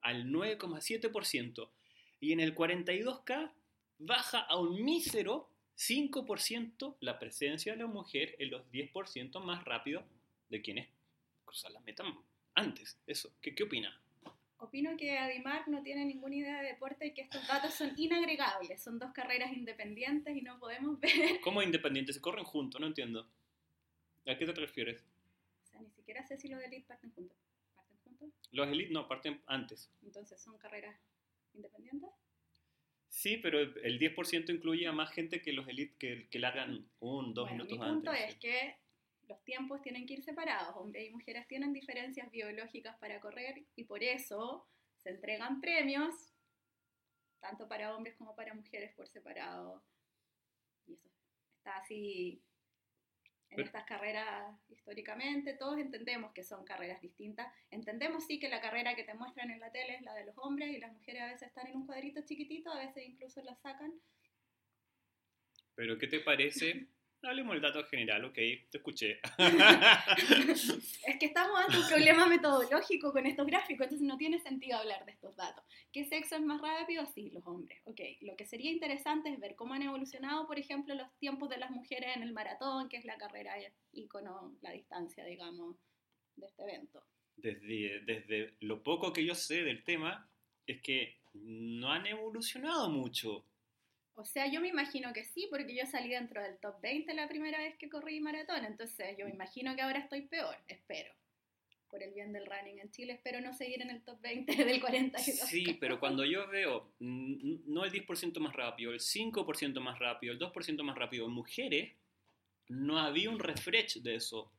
al 0.00 0.26
9,7% 0.26 1.70
y 2.20 2.32
en 2.32 2.40
el 2.40 2.54
42K 2.54 3.52
baja 3.98 4.40
a 4.40 4.58
un 4.58 4.84
mísero 4.84 5.50
5% 5.76 6.96
la 7.00 7.18
presencia 7.18 7.72
de 7.72 7.78
la 7.78 7.86
mujer 7.86 8.36
en 8.38 8.50
los 8.50 8.70
10% 8.70 9.42
más 9.42 9.64
rápido 9.64 10.04
de 10.48 10.62
quienes 10.62 10.88
cruzan 11.44 11.72
la 11.72 11.80
meta 11.80 12.04
antes. 12.54 12.98
Eso, 13.06 13.32
¿qué, 13.40 13.54
qué 13.54 13.64
opina? 13.64 14.00
Opino 14.58 14.96
que 14.96 15.18
Adimar 15.18 15.68
no 15.68 15.82
tiene 15.82 16.04
ninguna 16.06 16.36
idea 16.36 16.62
de 16.62 16.68
deporte 16.68 17.06
y 17.06 17.12
que 17.12 17.22
estos 17.22 17.46
datos 17.46 17.74
son 17.74 17.92
inagregables. 17.96 18.82
Son 18.82 18.98
dos 18.98 19.12
carreras 19.12 19.52
independientes 19.52 20.34
y 20.36 20.42
no 20.42 20.58
podemos 20.58 20.98
ver. 21.00 21.40
¿Cómo 21.42 21.62
independientes 21.62 22.14
se 22.16 22.22
corren 22.22 22.44
juntos? 22.44 22.80
No 22.80 22.86
entiendo. 22.86 23.28
¿A 24.26 24.38
qué 24.38 24.46
te 24.46 24.52
refieres? 24.52 25.04
O 25.64 25.66
sea, 25.66 25.80
ni 25.80 25.90
siquiera 25.90 26.24
sé 26.26 26.38
si 26.38 26.48
los 26.48 26.58
de 26.60 26.66
Elite 26.66 26.86
parten 26.86 27.10
juntos. 27.10 27.36
Los 28.52 28.68
elites 28.68 28.92
no, 28.92 29.08
parten 29.08 29.42
antes. 29.46 29.90
Entonces, 30.02 30.40
¿son 30.40 30.56
carreras 30.58 30.96
independientes? 31.54 32.10
Sí, 33.08 33.36
pero 33.36 33.60
el 33.60 33.98
10% 33.98 34.50
incluye 34.52 34.86
a 34.86 34.92
más 34.92 35.12
gente 35.12 35.40
que 35.40 35.52
los 35.52 35.68
elites 35.68 35.96
que, 35.98 36.28
que 36.28 36.38
largan 36.38 36.88
un, 36.98 37.32
dos 37.32 37.48
bueno, 37.48 37.64
minutos 37.64 37.78
mi 37.78 37.94
punto 37.94 38.10
antes. 38.10 38.30
es 38.30 38.36
que 38.40 38.76
los 39.28 39.42
tiempos 39.44 39.82
tienen 39.82 40.06
que 40.06 40.14
ir 40.14 40.22
separados. 40.22 40.74
Hombres 40.76 41.08
y 41.08 41.10
mujeres 41.10 41.46
tienen 41.46 41.72
diferencias 41.72 42.30
biológicas 42.30 42.96
para 42.98 43.20
correr 43.20 43.64
y 43.76 43.84
por 43.84 44.02
eso 44.02 44.66
se 45.02 45.10
entregan 45.10 45.60
premios 45.60 46.34
tanto 47.40 47.68
para 47.68 47.94
hombres 47.94 48.16
como 48.16 48.34
para 48.34 48.54
mujeres 48.54 48.92
por 48.94 49.06
separado. 49.06 49.82
Y 50.86 50.94
eso 50.94 51.08
está 51.58 51.76
así 51.76 52.42
en 53.54 53.56
Pero- 53.58 53.66
estas 53.66 53.84
carreras 53.84 54.58
históricamente. 54.68 55.54
Todos 55.54 55.78
entendemos 55.78 56.32
que 56.32 56.42
son 56.42 56.64
carreras 56.64 57.00
distintas. 57.00 57.46
Entendemos 57.70 58.26
sí 58.26 58.40
que 58.40 58.48
la 58.48 58.60
carrera 58.60 58.96
que 58.96 59.04
te 59.04 59.14
muestran 59.14 59.50
en 59.50 59.60
la 59.60 59.70
tele 59.70 59.94
es 59.94 60.02
la 60.02 60.12
de 60.14 60.24
los 60.24 60.36
hombres 60.38 60.70
y 60.70 60.80
las 60.80 60.92
mujeres 60.92 61.22
a 61.22 61.26
veces 61.26 61.48
están 61.48 61.68
en 61.68 61.76
un 61.76 61.86
cuadrito 61.86 62.20
chiquitito, 62.24 62.70
a 62.72 62.78
veces 62.78 63.04
incluso 63.06 63.42
la 63.42 63.54
sacan. 63.54 63.92
Pero 65.76 65.98
¿qué 65.98 66.08
te 66.08 66.20
parece? 66.20 66.88
Hablemos 67.24 67.54
del 67.54 67.62
dato 67.62 67.84
general, 67.84 68.24
ok, 68.26 68.34
te 68.34 68.78
escuché. 68.78 69.20
Es 71.06 71.18
que 71.18 71.26
estamos 71.26 71.58
ante 71.58 71.78
un 71.78 71.88
problema 71.88 72.26
metodológico 72.26 73.12
con 73.12 73.26
estos 73.26 73.46
gráficos, 73.46 73.84
entonces 73.84 74.06
no 74.06 74.16
tiene 74.16 74.38
sentido 74.38 74.78
hablar 74.78 75.04
de 75.04 75.12
estos 75.12 75.34
datos. 75.36 75.64
¿Qué 75.92 76.04
sexo 76.04 76.36
es 76.36 76.42
más 76.42 76.60
rápido? 76.60 77.06
Sí, 77.06 77.30
los 77.30 77.46
hombres. 77.46 77.80
Ok, 77.84 78.00
lo 78.22 78.36
que 78.36 78.46
sería 78.46 78.70
interesante 78.70 79.30
es 79.30 79.40
ver 79.40 79.54
cómo 79.54 79.74
han 79.74 79.82
evolucionado, 79.82 80.46
por 80.46 80.58
ejemplo, 80.58 80.94
los 80.94 81.12
tiempos 81.18 81.48
de 81.48 81.58
las 81.58 81.70
mujeres 81.70 82.16
en 82.16 82.22
el 82.22 82.32
maratón, 82.32 82.88
que 82.88 82.96
es 82.96 83.04
la 83.04 83.16
carrera 83.16 83.54
ícono, 83.92 84.56
la 84.60 84.72
distancia, 84.72 85.24
digamos, 85.24 85.76
de 86.36 86.46
este 86.46 86.62
evento. 86.62 87.02
Desde, 87.36 88.00
desde 88.00 88.54
lo 88.60 88.82
poco 88.82 89.12
que 89.12 89.24
yo 89.24 89.34
sé 89.34 89.62
del 89.62 89.82
tema, 89.82 90.28
es 90.66 90.80
que 90.80 91.16
no 91.34 91.92
han 91.92 92.06
evolucionado 92.06 92.88
mucho. 92.90 93.44
O 94.16 94.24
sea, 94.24 94.46
yo 94.46 94.60
me 94.60 94.68
imagino 94.68 95.12
que 95.12 95.24
sí, 95.24 95.48
porque 95.50 95.74
yo 95.74 95.86
salí 95.86 96.10
dentro 96.10 96.40
del 96.40 96.58
top 96.58 96.80
20 96.80 97.12
la 97.14 97.28
primera 97.28 97.58
vez 97.58 97.76
que 97.76 97.88
corrí 97.88 98.20
maratón, 98.20 98.64
entonces 98.64 99.16
yo 99.18 99.26
me 99.26 99.32
imagino 99.32 99.74
que 99.74 99.82
ahora 99.82 99.98
estoy 99.98 100.22
peor, 100.22 100.56
espero. 100.68 101.12
Por 101.90 102.02
el 102.02 102.12
bien 102.12 102.32
del 102.32 102.46
running 102.46 102.80
en 102.80 102.90
Chile, 102.90 103.12
espero 103.14 103.40
no 103.40 103.52
seguir 103.54 103.82
en 103.82 103.90
el 103.90 104.02
top 104.02 104.20
20 104.20 104.52
del 104.64 104.80
42. 104.80 105.48
Sí, 105.48 105.76
pero 105.80 105.98
cuando 105.98 106.24
yo 106.24 106.48
veo 106.48 106.92
mm, 107.00 107.72
no 107.72 107.84
el 107.84 107.92
10% 107.92 108.38
más 108.38 108.54
rápido, 108.54 108.92
el 108.92 109.00
5% 109.00 109.80
más 109.80 109.98
rápido, 109.98 110.32
el 110.32 110.38
2% 110.38 110.82
más 110.82 110.96
rápido 110.96 111.26
en 111.26 111.32
mujeres, 111.32 111.92
no 112.68 112.98
había 112.98 113.30
un 113.30 113.38
refresh 113.38 114.00
de 114.00 114.16
eso. 114.16 114.52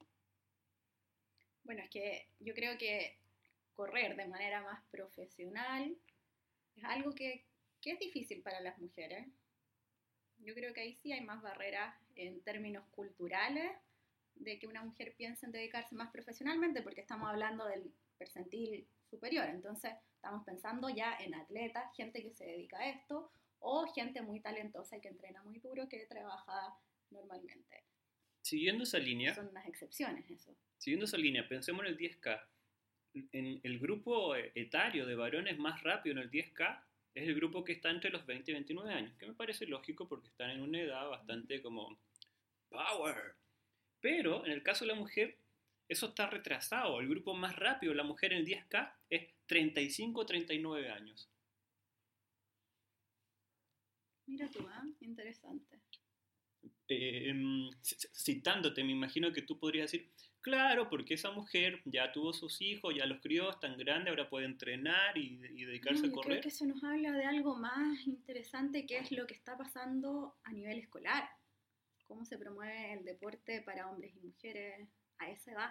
Bueno, 1.64 1.82
es 1.82 1.90
que 1.90 2.28
yo 2.40 2.54
creo 2.54 2.78
que 2.78 3.18
correr 3.74 4.16
de 4.16 4.28
manera 4.28 4.62
más 4.62 4.84
profesional 4.92 5.96
es 6.76 6.84
algo 6.84 7.14
que, 7.14 7.46
que 7.82 7.92
es 7.92 8.00
difícil 8.00 8.42
para 8.42 8.60
las 8.60 8.78
mujeres. 8.78 9.28
Yo 10.40 10.54
creo 10.54 10.74
que 10.74 10.82
ahí 10.82 10.94
sí 10.94 11.12
hay 11.12 11.22
más 11.22 11.42
barreras 11.42 11.96
en 12.16 12.42
términos 12.42 12.86
culturales 12.92 13.72
de 14.36 14.60
que 14.60 14.68
una 14.68 14.84
mujer 14.84 15.16
piense 15.18 15.46
en 15.46 15.52
dedicarse 15.52 15.96
más 15.96 16.12
profesionalmente, 16.12 16.82
porque 16.82 17.02
estamos 17.02 17.30
hablando 17.30 17.66
del 17.66 17.92
percentil 18.18 18.88
superior. 19.10 19.46
Entonces, 19.48 19.94
estamos 20.16 20.44
pensando 20.46 20.90
ya 20.90 21.16
en 21.20 21.34
atletas, 21.36 21.86
gente 21.96 22.22
que 22.22 22.34
se 22.34 22.46
dedica 22.46 22.78
a 22.78 22.90
esto, 22.90 23.32
o 23.60 23.86
gente 23.94 24.22
muy 24.22 24.42
talentosa 24.42 24.98
y 24.98 25.02
que 25.02 25.08
entrena 25.08 25.42
muy 25.44 25.60
duro, 25.60 25.88
que 25.88 26.06
trabaja 26.06 26.78
normalmente. 27.10 27.84
Siguiendo 28.42 28.84
esa 28.84 29.00
línea, 29.00 29.34
Son 29.34 29.48
unas 29.48 29.66
excepciones 29.68 30.30
eso. 30.30 30.56
siguiendo 30.78 31.06
esa 31.06 31.18
línea, 31.18 31.48
pensemos 31.48 31.84
en 31.86 31.88
el 31.92 31.98
10K. 31.98 32.48
En 33.32 33.62
el 33.64 33.80
grupo 33.80 34.36
etario 34.36 35.06
de 35.06 35.16
varones 35.16 35.58
más 35.58 35.82
rápido 35.82 36.18
en 36.18 36.24
el 36.24 36.30
10K 36.30 36.85
es 37.16 37.30
el 37.30 37.34
grupo 37.34 37.64
que 37.64 37.72
está 37.72 37.90
entre 37.90 38.12
los 38.12 38.26
20 38.26 38.52
y 38.52 38.54
29 38.54 38.94
años, 38.94 39.18
que 39.18 39.26
me 39.26 39.34
parece 39.34 39.66
lógico 39.66 40.08
porque 40.08 40.28
están 40.28 40.50
en 40.50 40.62
una 40.62 40.82
edad 40.82 41.10
bastante 41.10 41.62
como 41.62 41.98
power. 42.70 43.36
Pero 44.02 44.46
en 44.46 44.52
el 44.52 44.62
caso 44.62 44.84
de 44.84 44.92
la 44.92 45.00
mujer, 45.00 45.40
eso 45.88 46.08
está 46.08 46.30
retrasado. 46.30 47.00
El 47.00 47.08
grupo 47.08 47.34
más 47.34 47.56
rápido, 47.56 47.94
la 47.94 48.04
mujer 48.04 48.34
en 48.34 48.40
el 48.40 48.46
10K, 48.46 48.94
es 49.10 49.30
35-39 49.48 50.92
años. 50.92 51.30
Mira 54.28 54.50
tú, 54.50 54.68
¿ah? 54.68 54.84
interesante. 55.00 55.80
Eh, 56.88 57.30
em, 57.30 57.70
citándote, 57.82 58.84
me 58.84 58.92
imagino 58.92 59.32
que 59.32 59.42
tú 59.42 59.58
podrías 59.60 59.92
decir, 59.92 60.12
claro, 60.42 60.88
porque 60.90 61.16
esa 61.16 61.32
mujer 61.32 61.82
ya 61.86 62.12
tuvo 62.12 62.32
sus 62.34 62.62
hijos, 62.62 62.94
ya 62.96 63.06
los 63.08 63.20
crió, 63.22 63.50
es 63.50 63.60
tan 63.60 63.76
grande, 63.78 64.12
ahora 64.12 64.30
puede 64.30 64.46
entrenar 64.46 65.18
y, 65.18 65.40
y 65.56 65.66
dedicarse 65.66 66.02
No, 66.02 66.08
a 66.08 66.10
yo 66.10 66.16
correr. 66.16 66.30
creo 66.34 66.42
que 66.44 66.50
eso 66.50 66.66
nos 66.66 66.84
habla 66.84 67.12
de 67.12 67.26
algo 67.26 67.56
más 67.56 68.06
interesante 68.06 68.86
que 68.86 68.98
es 69.00 69.12
lo 69.12 69.26
que 69.26 69.34
está 69.34 69.58
pasando 69.58 70.36
a 70.44 70.52
nivel 70.52 70.78
escolar. 70.80 71.28
Cómo 72.08 72.24
se 72.26 72.38
promueve 72.38 72.94
el 72.94 73.04
deporte 73.04 73.62
para 73.64 73.90
hombres 73.90 74.14
y 74.16 74.20
mujeres 74.20 74.88
a 75.18 75.30
esa 75.32 75.52
edad. 75.54 75.70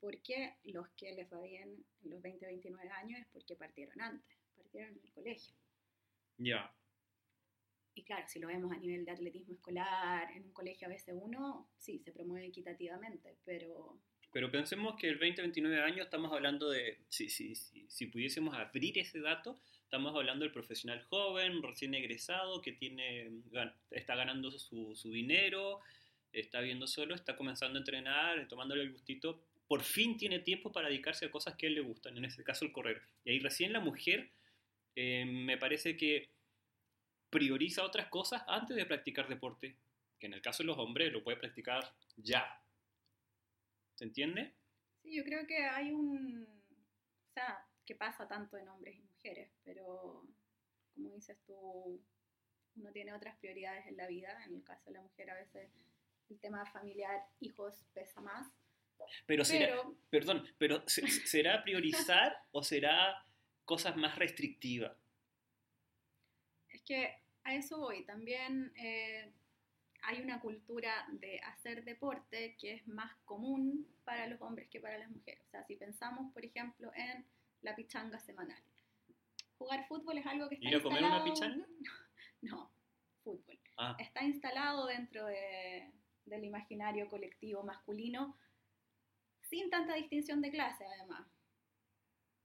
Porque 0.00 0.56
los 0.64 0.88
que 0.96 1.12
les 1.12 1.32
va 1.32 1.40
bien 1.42 1.84
en 2.02 2.10
los 2.10 2.20
20, 2.22 2.44
29 2.46 2.90
años 2.90 3.20
es 3.20 3.26
porque 3.32 3.54
partieron 3.56 4.00
antes, 4.00 4.38
partieron 4.56 4.92
en 4.96 5.00
el 5.04 5.12
colegio. 5.12 5.54
Ya. 6.38 6.72
Y 7.98 8.02
claro, 8.04 8.24
si 8.28 8.38
lo 8.38 8.46
vemos 8.46 8.72
a 8.72 8.76
nivel 8.76 9.04
de 9.04 9.10
atletismo 9.10 9.54
escolar, 9.54 10.30
en 10.30 10.44
un 10.44 10.52
colegio 10.52 10.88
ABC1, 10.88 11.66
sí, 11.78 11.98
se 11.98 12.12
promueve 12.12 12.46
equitativamente, 12.46 13.36
pero... 13.44 13.98
Pero 14.30 14.50
pensemos 14.50 14.94
que 14.96 15.08
el 15.08 15.18
20-29 15.18 15.82
años 15.82 16.04
estamos 16.04 16.32
hablando 16.32 16.70
de, 16.70 16.98
si, 17.08 17.28
si, 17.28 17.56
si, 17.56 17.86
si 17.88 18.06
pudiésemos 18.06 18.54
abrir 18.54 18.98
ese 18.98 19.20
dato, 19.20 19.58
estamos 19.82 20.14
hablando 20.14 20.44
del 20.44 20.52
profesional 20.52 21.02
joven, 21.04 21.62
recién 21.62 21.94
egresado, 21.94 22.60
que 22.60 22.72
tiene, 22.72 23.30
está 23.90 24.14
ganando 24.14 24.50
su, 24.52 24.94
su 24.94 25.10
dinero, 25.10 25.80
está 26.32 26.60
viendo 26.60 26.86
solo, 26.86 27.14
está 27.14 27.36
comenzando 27.36 27.78
a 27.78 27.80
entrenar, 27.80 28.46
tomándole 28.48 28.82
el 28.82 28.92
gustito, 28.92 29.42
por 29.66 29.82
fin 29.82 30.16
tiene 30.16 30.38
tiempo 30.38 30.70
para 30.70 30.88
dedicarse 30.88 31.26
a 31.26 31.30
cosas 31.30 31.56
que 31.56 31.66
a 31.66 31.68
él 31.70 31.74
le 31.74 31.80
gustan, 31.80 32.16
en 32.16 32.26
este 32.26 32.44
caso 32.44 32.64
el 32.64 32.72
correr. 32.72 33.00
Y 33.24 33.30
ahí 33.30 33.38
recién 33.40 33.72
la 33.72 33.80
mujer 33.80 34.30
eh, 34.94 35.24
me 35.24 35.56
parece 35.56 35.96
que 35.96 36.28
prioriza 37.30 37.84
otras 37.84 38.08
cosas 38.08 38.42
antes 38.46 38.76
de 38.76 38.86
practicar 38.86 39.28
deporte, 39.28 39.76
que 40.18 40.26
en 40.26 40.34
el 40.34 40.42
caso 40.42 40.62
de 40.62 40.68
los 40.68 40.78
hombres 40.78 41.12
lo 41.12 41.22
puede 41.22 41.36
practicar 41.36 41.92
ya. 42.16 42.60
¿Se 43.94 44.04
entiende? 44.04 44.54
Sí, 45.02 45.16
yo 45.16 45.24
creo 45.24 45.46
que 45.46 45.66
hay 45.66 45.92
un... 45.92 46.46
O 46.46 47.32
sea, 47.34 47.66
que 47.84 47.94
pasa 47.94 48.28
tanto 48.28 48.56
en 48.56 48.68
hombres 48.68 48.96
y 48.96 49.00
mujeres, 49.00 49.50
pero 49.64 50.24
como 50.94 51.14
dices 51.14 51.38
tú, 51.46 52.02
uno 52.76 52.92
tiene 52.92 53.12
otras 53.12 53.36
prioridades 53.38 53.86
en 53.86 53.96
la 53.96 54.06
vida. 54.06 54.44
En 54.46 54.56
el 54.56 54.64
caso 54.64 54.90
de 54.90 54.96
la 54.96 55.02
mujer 55.02 55.30
a 55.30 55.34
veces 55.34 55.70
el 56.28 56.38
tema 56.40 56.66
familiar, 56.66 57.22
hijos, 57.40 57.86
pesa 57.94 58.20
más. 58.20 58.46
Pero, 59.26 59.44
será, 59.44 59.82
perdón, 60.10 60.46
pero 60.58 60.82
¿será 60.86 61.62
priorizar 61.62 62.36
o 62.50 62.62
será 62.62 63.24
cosas 63.64 63.96
más 63.96 64.16
restrictivas? 64.16 64.92
Que 66.88 67.20
a 67.44 67.54
eso 67.54 67.78
voy. 67.78 68.02
También 68.04 68.72
eh, 68.76 69.30
hay 70.04 70.22
una 70.22 70.40
cultura 70.40 71.06
de 71.12 71.38
hacer 71.40 71.84
deporte 71.84 72.56
que 72.58 72.72
es 72.72 72.88
más 72.88 73.14
común 73.26 73.86
para 74.06 74.26
los 74.26 74.40
hombres 74.40 74.68
que 74.70 74.80
para 74.80 74.96
las 74.96 75.10
mujeres. 75.10 75.44
O 75.48 75.50
sea, 75.50 75.64
si 75.64 75.76
pensamos, 75.76 76.32
por 76.32 76.42
ejemplo, 76.46 76.90
en 76.94 77.26
la 77.60 77.76
pichanga 77.76 78.18
semanal. 78.18 78.62
Jugar 79.58 79.86
fútbol 79.86 80.16
es 80.16 80.24
algo 80.24 80.48
que 80.48 80.54
está 80.54 80.66
¿Ir 80.66 80.76
a 80.76 80.82
comer 80.82 81.04
una 81.04 81.24
pichanga? 81.24 81.66
No, 82.40 82.70
fútbol. 83.22 83.58
Ah. 83.76 83.94
Está 83.98 84.22
instalado 84.22 84.86
dentro 84.86 85.26
de, 85.26 85.92
del 86.24 86.44
imaginario 86.44 87.06
colectivo 87.08 87.64
masculino 87.64 88.34
sin 89.42 89.68
tanta 89.68 89.94
distinción 89.94 90.40
de 90.40 90.52
clase, 90.52 90.86
además. 90.86 91.26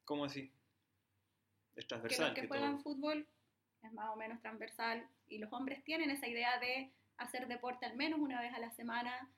¿Cómo 0.04 0.26
así? 0.26 0.52
Es 1.78 1.88
transversal. 1.88 2.34
Que 2.34 2.42
los 2.42 2.50
que, 2.52 2.58
juegan 2.58 2.82
fútbol 2.82 3.26
es 3.84 3.94
más 3.94 4.10
o 4.10 4.16
menos 4.16 4.40
transversal 4.42 5.08
y 5.30 5.38
los 5.38 5.52
hombres 5.54 5.84
tienen 5.84 6.10
esa 6.10 6.28
idea 6.28 6.60
de 6.60 6.92
hacer 7.18 7.48
deporte 7.48 7.86
al 7.86 7.96
menos 7.96 8.20
una 8.20 8.42
vez 8.42 8.54
a 8.54 8.60
la 8.60 8.72
semana 8.72 9.30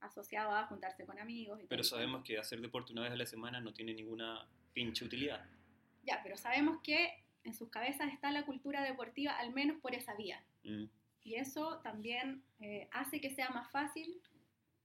asociado 0.00 0.52
a 0.52 0.66
juntarse 0.66 1.04
con 1.04 1.18
amigos. 1.18 1.60
pero 1.68 1.82
sabemos 1.82 2.22
que 2.22 2.38
hacer 2.38 2.60
deporte 2.60 2.92
una 2.92 3.02
vez 3.02 3.12
a 3.12 3.16
la 3.16 3.26
semana 3.26 3.60
no 3.60 3.72
tiene 3.72 3.94
ninguna 3.94 4.48
pinche 4.72 5.04
utilidad. 5.04 5.44
Ya, 6.04 6.20
pero 6.22 6.36
sabemos 6.36 6.80
que 6.82 7.24
en 7.44 7.54
sus 7.54 7.68
cabezas 7.68 8.12
está 8.12 8.30
la 8.30 8.44
cultura 8.44 8.82
deportiva 8.82 9.32
al 9.32 9.52
menos 9.52 9.80
por 9.80 9.94
esa 9.94 10.14
vía. 10.14 10.42
Mm. 10.62 10.84
Y 11.24 11.34
eso 11.34 11.80
también 11.80 12.42
eh, 12.60 12.88
hace 12.92 13.20
que 13.20 13.30
sea 13.30 13.50
más 13.50 13.70
fácil 13.70 14.20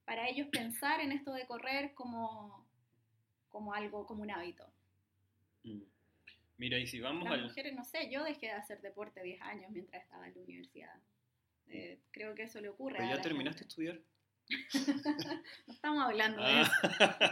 para 0.06 0.28
ellos 0.28 0.48
pensar 0.52 1.00
en 1.00 1.12
esto 1.12 1.32
de 1.34 1.46
correr 1.46 1.94
como, 1.94 2.66
como 3.50 3.74
algo, 3.74 4.06
como 4.06 4.24
un 4.24 4.32
hábito. 4.32 4.66
Mm. 5.64 5.82
Mira, 6.58 6.78
y 6.78 6.88
si 6.88 7.00
vamos 7.00 7.30
Las 7.30 7.42
mujeres, 7.42 7.74
no 7.74 7.84
sé, 7.84 8.10
yo 8.12 8.24
dejé 8.24 8.48
de 8.48 8.54
hacer 8.54 8.82
deporte 8.82 9.24
10 9.24 9.42
años 9.42 9.72
mientras 9.72 10.02
estaba 10.04 10.28
en 10.28 10.36
la 10.36 10.42
universidad. 10.42 10.96
Eh, 11.68 12.00
creo 12.12 12.36
que 12.36 12.44
eso 12.44 12.62
le 12.62 12.70
ocurre. 12.70 12.98
¿Pero 12.98 13.16
ya 13.16 13.22
terminaste 13.22 13.62
de 13.62 13.68
estudiar? 13.68 14.02
no 15.68 15.74
estamos 15.74 16.04
hablando 16.04 16.42
de 16.42 16.52
ah. 16.52 17.32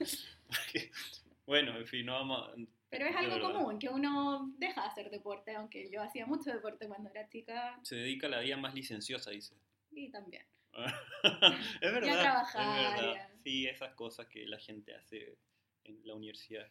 eso. 0.00 0.26
bueno, 1.46 1.76
en 1.76 1.86
fin, 1.86 2.06
no 2.06 2.12
vamos... 2.12 2.50
Pero 2.90 3.04
es 3.06 3.16
algo 3.16 3.52
común, 3.52 3.78
que 3.78 3.88
uno 3.88 4.50
deja 4.56 4.82
de 4.82 4.88
hacer 4.88 5.10
deporte, 5.10 5.54
aunque 5.54 5.90
yo 5.90 6.00
hacía 6.02 6.24
mucho 6.24 6.50
deporte 6.50 6.88
cuando 6.88 7.10
era 7.10 7.28
chica. 7.28 7.78
Se 7.82 7.96
dedica 7.96 8.28
a 8.28 8.30
la 8.30 8.40
vida 8.40 8.56
más 8.56 8.74
licenciosa, 8.74 9.30
dice. 9.30 9.56
Sí, 9.90 10.10
también. 10.10 10.46
es 11.80 11.92
verdad. 11.92 12.06
Ya 12.06 12.20
trabajar, 12.20 13.30
Sí, 13.42 13.66
esas 13.66 13.94
cosas 13.94 14.26
que 14.26 14.46
la 14.46 14.58
gente 14.58 14.94
hace 14.94 15.36
en 15.84 16.00
la 16.06 16.14
universidad. 16.14 16.66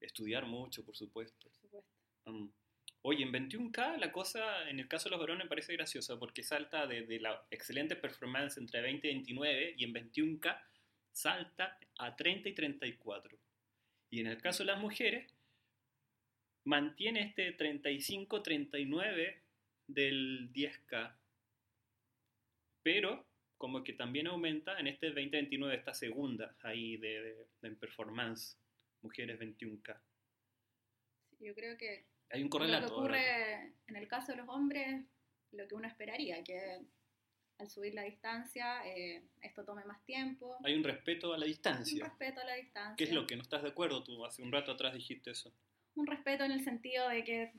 Estudiar 0.00 0.46
mucho, 0.46 0.84
por 0.84 0.96
supuesto. 0.96 1.48
Por 1.48 1.54
supuesto. 1.54 1.90
Mm. 2.26 2.50
oye, 3.02 3.24
en 3.24 3.32
21K 3.32 3.96
la 3.96 4.12
cosa, 4.12 4.68
en 4.68 4.80
el 4.80 4.88
caso 4.88 5.08
de 5.08 5.12
los 5.12 5.20
varones, 5.20 5.44
me 5.44 5.48
parece 5.48 5.72
graciosa 5.72 6.18
porque 6.18 6.42
salta 6.42 6.86
de, 6.86 7.20
la 7.20 7.46
excelente 7.50 7.96
performance 7.96 8.58
entre 8.58 8.82
20 8.82 9.08
y 9.08 9.10
29 9.10 9.74
y 9.78 9.84
en 9.84 9.94
21K 9.94 10.60
salta 11.12 11.78
a 11.98 12.14
30 12.14 12.48
y 12.48 12.54
34. 12.54 13.38
Y 14.10 14.20
en 14.20 14.26
el 14.28 14.40
caso 14.40 14.62
de 14.62 14.72
las 14.72 14.80
mujeres, 14.80 15.34
mantiene 16.64 17.22
este 17.22 17.56
35-39 17.56 19.40
del 19.86 20.52
10K. 20.52 21.16
Pero 22.82 23.26
como 23.58 23.82
que 23.82 23.92
también 23.92 24.28
aumenta 24.28 24.78
en 24.78 24.86
este 24.86 25.08
2029, 25.08 25.74
esta 25.74 25.92
segunda 25.92 26.54
ahí 26.62 26.96
de, 26.96 27.48
de, 27.60 27.70
performance, 27.72 28.56
mujeres 29.02 29.38
21K. 29.38 30.00
yo 31.40 31.54
creo 31.54 31.76
que 31.76 32.06
hay 32.30 32.42
un 32.42 32.48
correlato. 32.48 32.82
Lo 32.82 32.88
que 32.88 32.94
ocurre 32.94 33.74
en 33.86 33.96
el 33.96 34.08
caso 34.08 34.32
de 34.32 34.38
los 34.38 34.48
hombres, 34.48 35.04
lo 35.52 35.66
que 35.66 35.74
uno 35.74 35.88
esperaría, 35.88 36.42
que 36.44 36.80
al 37.58 37.68
subir 37.68 37.94
la 37.94 38.02
distancia 38.02 38.86
eh, 38.86 39.24
esto 39.40 39.64
tome 39.64 39.84
más 39.84 40.04
tiempo. 40.04 40.56
Hay 40.64 40.74
un 40.74 40.84
respeto 40.84 41.32
a 41.34 41.38
la 41.38 41.46
distancia. 41.46 42.04
Un 42.04 42.10
respeto 42.10 42.40
a 42.40 42.44
la 42.44 42.54
distancia. 42.54 42.96
¿Qué 42.96 43.04
es 43.04 43.12
lo 43.12 43.26
que 43.26 43.36
no 43.36 43.42
estás 43.42 43.62
de 43.62 43.70
acuerdo 43.70 44.04
tú? 44.04 44.24
Hace 44.24 44.42
un 44.42 44.52
rato 44.52 44.72
atrás 44.72 44.94
dijiste 44.94 45.30
eso. 45.30 45.52
Un 45.94 46.06
respeto 46.06 46.44
en 46.44 46.52
el 46.52 46.62
sentido 46.62 47.08
de 47.08 47.24
que 47.24 47.52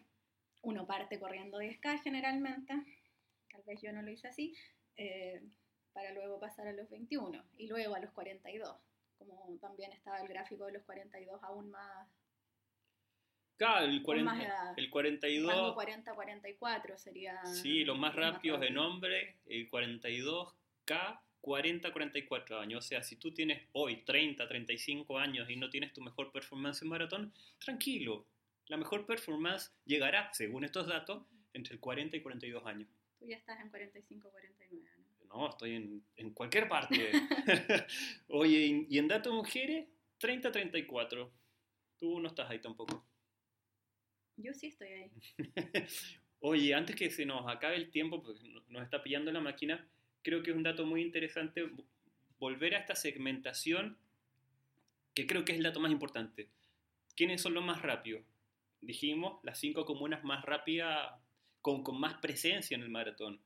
uno 0.61 0.87
parte 0.87 1.19
corriendo 1.19 1.59
10K 1.59 2.01
generalmente, 2.01 2.73
tal 3.51 3.63
vez 3.63 3.81
yo 3.81 3.91
no 3.91 4.01
lo 4.01 4.11
hice 4.11 4.27
así, 4.27 4.55
eh, 4.95 5.41
para 5.93 6.13
luego 6.13 6.39
pasar 6.39 6.67
a 6.67 6.73
los 6.73 6.89
21 6.89 7.43
y 7.57 7.67
luego 7.67 7.95
a 7.95 7.99
los 7.99 8.11
42, 8.11 8.77
como 9.19 9.57
también 9.59 9.91
estaba 9.91 10.21
el 10.21 10.27
gráfico 10.27 10.65
de 10.65 10.73
los 10.73 10.83
42 10.83 11.43
aún 11.43 11.69
más... 11.69 12.07
Claro, 13.57 13.85
el, 13.85 14.01
40, 14.01 14.73
el 14.77 14.89
42... 14.89 15.75
40-44 15.75 16.97
sería... 16.97 17.45
Sí, 17.45 17.83
los 17.83 17.99
más 17.99 18.15
rápidos 18.15 18.61
de 18.61 18.71
nombre, 18.71 19.35
el 19.47 19.69
42K, 19.69 21.19
40-44 21.41 22.61
años. 22.61 22.85
O 22.85 22.87
sea, 22.87 23.03
si 23.03 23.17
tú 23.17 23.33
tienes 23.33 23.67
hoy 23.73 24.03
30, 24.05 24.47
35 24.47 25.17
años 25.17 25.49
y 25.49 25.57
no 25.57 25.69
tienes 25.69 25.91
tu 25.91 26.01
mejor 26.01 26.31
performance 26.31 26.81
en 26.81 26.87
maratón, 26.87 27.33
tranquilo. 27.59 28.25
La 28.67 28.77
mejor 28.77 29.05
performance 29.05 29.73
llegará, 29.85 30.33
según 30.33 30.63
estos 30.63 30.87
datos, 30.87 31.25
entre 31.53 31.73
el 31.73 31.79
40 31.81 32.15
y 32.17 32.21
42 32.21 32.65
años. 32.65 32.87
Tú 33.17 33.27
ya 33.27 33.35
estás 33.35 33.59
en 33.59 33.69
45, 33.69 34.31
49, 34.31 34.89
¿no? 34.97 34.98
No, 35.29 35.49
estoy 35.49 35.75
en, 35.75 36.03
en 36.15 36.31
cualquier 36.31 36.67
parte. 36.67 37.11
Oye, 38.27 38.85
y 38.89 38.97
en 38.97 39.07
datos 39.07 39.33
mujeres, 39.33 39.87
30, 40.17 40.51
34. 40.51 41.31
Tú 41.97 42.19
no 42.19 42.27
estás 42.27 42.49
ahí 42.49 42.59
tampoco. 42.59 43.05
Yo 44.37 44.53
sí 44.53 44.67
estoy 44.67 44.87
ahí. 44.87 45.11
Oye, 46.39 46.73
antes 46.73 46.95
que 46.95 47.09
se 47.09 47.25
nos 47.25 47.45
acabe 47.47 47.75
el 47.75 47.91
tiempo, 47.91 48.23
porque 48.23 48.39
nos 48.69 48.83
está 48.83 49.03
pillando 49.03 49.31
la 49.31 49.41
máquina, 49.41 49.85
creo 50.21 50.41
que 50.41 50.51
es 50.51 50.57
un 50.57 50.63
dato 50.63 50.85
muy 50.85 51.01
interesante 51.01 51.69
volver 52.39 52.75
a 52.75 52.79
esta 52.79 52.95
segmentación, 52.95 53.97
que 55.13 55.27
creo 55.27 55.43
que 55.43 55.51
es 55.51 55.57
el 55.57 55.65
dato 55.65 55.81
más 55.81 55.91
importante. 55.91 56.49
¿Quiénes 57.15 57.41
son 57.41 57.53
los 57.53 57.65
más 57.65 57.81
rápidos? 57.81 58.23
Dijimos, 58.79 59.43
las 59.43 59.59
cinco 59.59 59.85
comunas 59.85 60.23
más 60.23 60.45
rápidas 60.45 61.11
con, 61.61 61.83
más 61.99 62.15
presencia 62.19 62.75
en 62.75 62.83
el 62.83 62.89
maratón. 62.89 63.41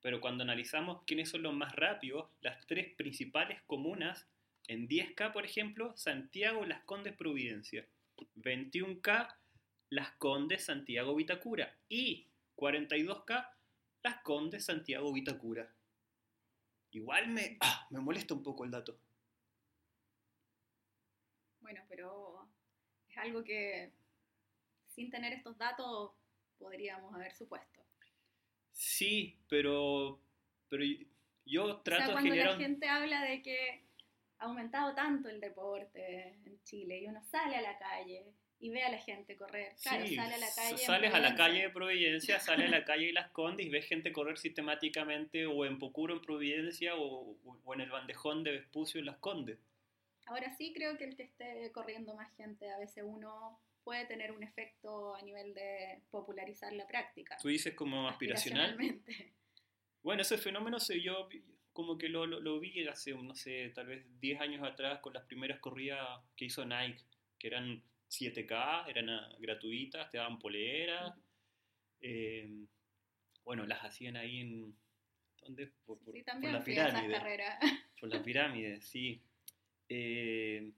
Pero 0.00 0.20
cuando 0.20 0.44
analizamos 0.44 1.02
quiénes 1.04 1.28
son 1.28 1.42
los 1.42 1.54
más 1.54 1.74
rápidos, 1.74 2.30
las 2.40 2.66
tres 2.66 2.94
principales 2.94 3.62
comunas, 3.62 4.26
en 4.68 4.86
10K, 4.86 5.32
por 5.32 5.44
ejemplo, 5.44 5.96
Santiago, 5.96 6.64
Las 6.64 6.82
Condes, 6.84 7.16
Providencia. 7.16 7.86
21K, 8.36 9.34
Las 9.90 10.10
Condes, 10.16 10.64
Santiago, 10.64 11.14
Vitacura. 11.14 11.74
Y 11.88 12.28
42K, 12.56 13.50
Las 14.02 14.22
Condes, 14.22 14.66
Santiago, 14.66 15.12
Vitacura. 15.12 15.72
Igual 16.90 17.28
me, 17.28 17.56
ah, 17.60 17.86
me 17.90 18.00
molesta 18.00 18.34
un 18.34 18.42
poco 18.42 18.64
el 18.64 18.70
dato. 18.70 19.00
Bueno, 21.60 21.82
pero 21.88 22.48
es 23.08 23.16
algo 23.16 23.42
que 23.42 23.92
sin 24.86 25.10
tener 25.10 25.32
estos 25.32 25.56
datos 25.58 26.12
podríamos 26.58 27.14
haber 27.14 27.34
supuesto. 27.34 27.77
Sí, 28.80 29.36
pero, 29.48 30.20
pero 30.68 30.84
yo 31.44 31.78
trato 31.78 32.02
o 32.02 32.06
sea, 32.06 32.12
cuando 32.14 32.34
la 32.36 32.56
gente 32.56 32.88
habla 32.88 33.22
de 33.24 33.42
que 33.42 33.82
ha 34.38 34.44
aumentado 34.44 34.94
tanto 34.94 35.28
el 35.28 35.40
deporte 35.40 36.38
en 36.44 36.62
Chile 36.62 37.00
y 37.00 37.08
uno 37.08 37.20
sale 37.24 37.56
a 37.56 37.60
la 37.60 37.76
calle 37.76 38.32
y 38.60 38.70
ve 38.70 38.84
a 38.84 38.90
la 38.90 38.98
gente 38.98 39.36
correr. 39.36 39.74
Claro, 39.82 40.06
Sí, 40.06 40.14
sale 40.14 40.34
a 40.34 40.38
la 40.38 40.46
calle. 40.54 40.78
sales 40.78 41.12
a 41.14 41.18
la 41.18 41.34
calle 41.34 41.62
de 41.62 41.70
Providencia, 41.70 42.38
sales 42.38 42.68
a 42.68 42.70
la 42.70 42.84
calle 42.84 43.06
de 43.06 43.12
Las 43.14 43.30
Condes 43.30 43.66
y 43.66 43.68
ves 43.68 43.84
gente 43.86 44.12
correr 44.12 44.38
sistemáticamente 44.38 45.44
o 45.46 45.64
en 45.64 45.80
Pocuro 45.80 46.14
en 46.14 46.20
Providencia 46.22 46.94
o, 46.94 47.32
o- 47.32 47.60
o 47.64 47.74
en 47.74 47.80
el 47.80 47.90
bandejón 47.90 48.44
de 48.44 48.52
Vespucio 48.52 49.00
en 49.00 49.06
Las 49.06 49.16
Condes. 49.18 49.58
Ahora 50.26 50.54
sí 50.56 50.72
creo 50.72 50.96
que 50.98 51.04
el 51.04 51.16
que 51.16 51.24
esté 51.24 51.72
corriendo 51.72 52.14
más 52.14 52.32
gente, 52.36 52.70
a 52.70 52.78
veces 52.78 53.02
uno 53.04 53.58
puede 53.88 54.04
tener 54.04 54.32
un 54.32 54.42
efecto 54.42 55.14
a 55.14 55.22
nivel 55.22 55.54
de 55.54 56.02
popularizar 56.10 56.70
la 56.74 56.86
práctica. 56.86 57.38
Tú 57.40 57.48
dices 57.48 57.72
como 57.74 58.06
aspiracional. 58.06 58.72
aspiracionalmente. 58.72 59.32
Bueno, 60.02 60.20
ese 60.20 60.36
fenómeno 60.36 60.78
se 60.78 61.00
yo 61.00 61.26
como 61.72 61.96
que 61.96 62.10
lo, 62.10 62.26
lo, 62.26 62.38
lo 62.38 62.60
vi 62.60 62.86
hace, 62.86 63.14
no 63.14 63.34
sé, 63.34 63.70
tal 63.74 63.86
vez 63.86 64.04
10 64.20 64.40
años 64.42 64.62
atrás 64.62 65.00
con 65.00 65.14
las 65.14 65.24
primeras 65.24 65.58
corridas 65.60 66.06
que 66.36 66.44
hizo 66.44 66.66
Nike, 66.66 67.02
que 67.38 67.46
eran 67.46 67.82
7K, 68.10 68.88
eran 68.90 69.08
ah, 69.08 69.28
gratuitas, 69.38 70.10
te 70.10 70.18
daban 70.18 70.38
polera. 70.38 71.16
eh, 72.02 72.66
bueno, 73.42 73.64
las 73.64 73.82
hacían 73.84 74.16
ahí 74.16 74.40
en... 74.40 74.76
¿Dónde? 75.40 75.68
Por, 75.86 75.98
por- 76.00 76.12
Sí, 76.12 76.20
por 76.20 76.26
también 76.32 76.52
la 76.52 76.62
pirámide. 76.62 77.14
carreras. 77.14 77.58
Por 77.98 78.10
la 78.10 78.22
pirámide, 78.22 78.82
sí. 78.82 79.22
Eh, 79.88 80.72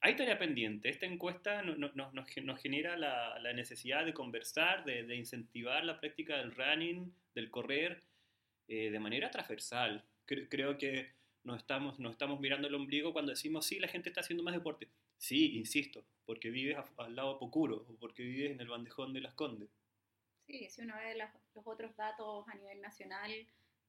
hay 0.00 0.16
tarea 0.16 0.38
pendiente. 0.38 0.88
Esta 0.88 1.06
encuesta 1.06 1.62
no- 1.62 1.76
no- 1.76 1.92
nos, 1.94 2.12
nos 2.14 2.28
gen- 2.28 2.46
nos 2.46 2.60
genera 2.60 2.96
la, 2.96 3.38
la 3.40 3.52
necesidad 3.52 4.04
de 4.04 4.14
conversar, 4.14 4.84
de, 4.84 5.02
de 5.04 5.16
incentivar 5.16 5.84
la 5.84 5.98
práctica 6.00 6.36
del 6.38 6.54
running, 6.54 7.12
del 7.34 7.50
correr, 7.50 8.02
eh, 8.68 8.90
de 8.90 9.00
manera 9.00 9.30
transversal. 9.30 10.04
Cre- 10.26 10.46
creo 10.48 10.78
que 10.78 11.10
nos 11.44 11.58
estamos, 11.58 11.98
nos 11.98 12.12
estamos 12.12 12.38
mirando 12.40 12.68
el 12.68 12.74
ombligo 12.74 13.12
cuando 13.12 13.30
decimos, 13.32 13.66
sí, 13.66 13.78
la 13.78 13.88
gente 13.88 14.08
está 14.10 14.20
haciendo 14.20 14.42
más 14.44 14.54
deporte. 14.54 14.88
Sí, 15.16 15.56
insisto, 15.56 16.04
porque 16.26 16.50
vives 16.50 16.76
al 16.98 17.16
lado 17.16 17.32
de 17.34 17.38
Pocuro 17.40 17.86
o 17.88 17.96
porque 17.96 18.22
vives 18.22 18.52
en 18.52 18.60
el 18.60 18.68
bandejón 18.68 19.12
de 19.12 19.20
Las 19.20 19.34
Condes. 19.34 19.68
Sí, 20.46 20.68
si 20.70 20.82
uno 20.82 20.94
ve 20.96 21.14
las- 21.16 21.34
los 21.54 21.66
otros 21.66 21.94
datos 21.96 22.46
a 22.48 22.54
nivel 22.54 22.80
nacional 22.80 23.30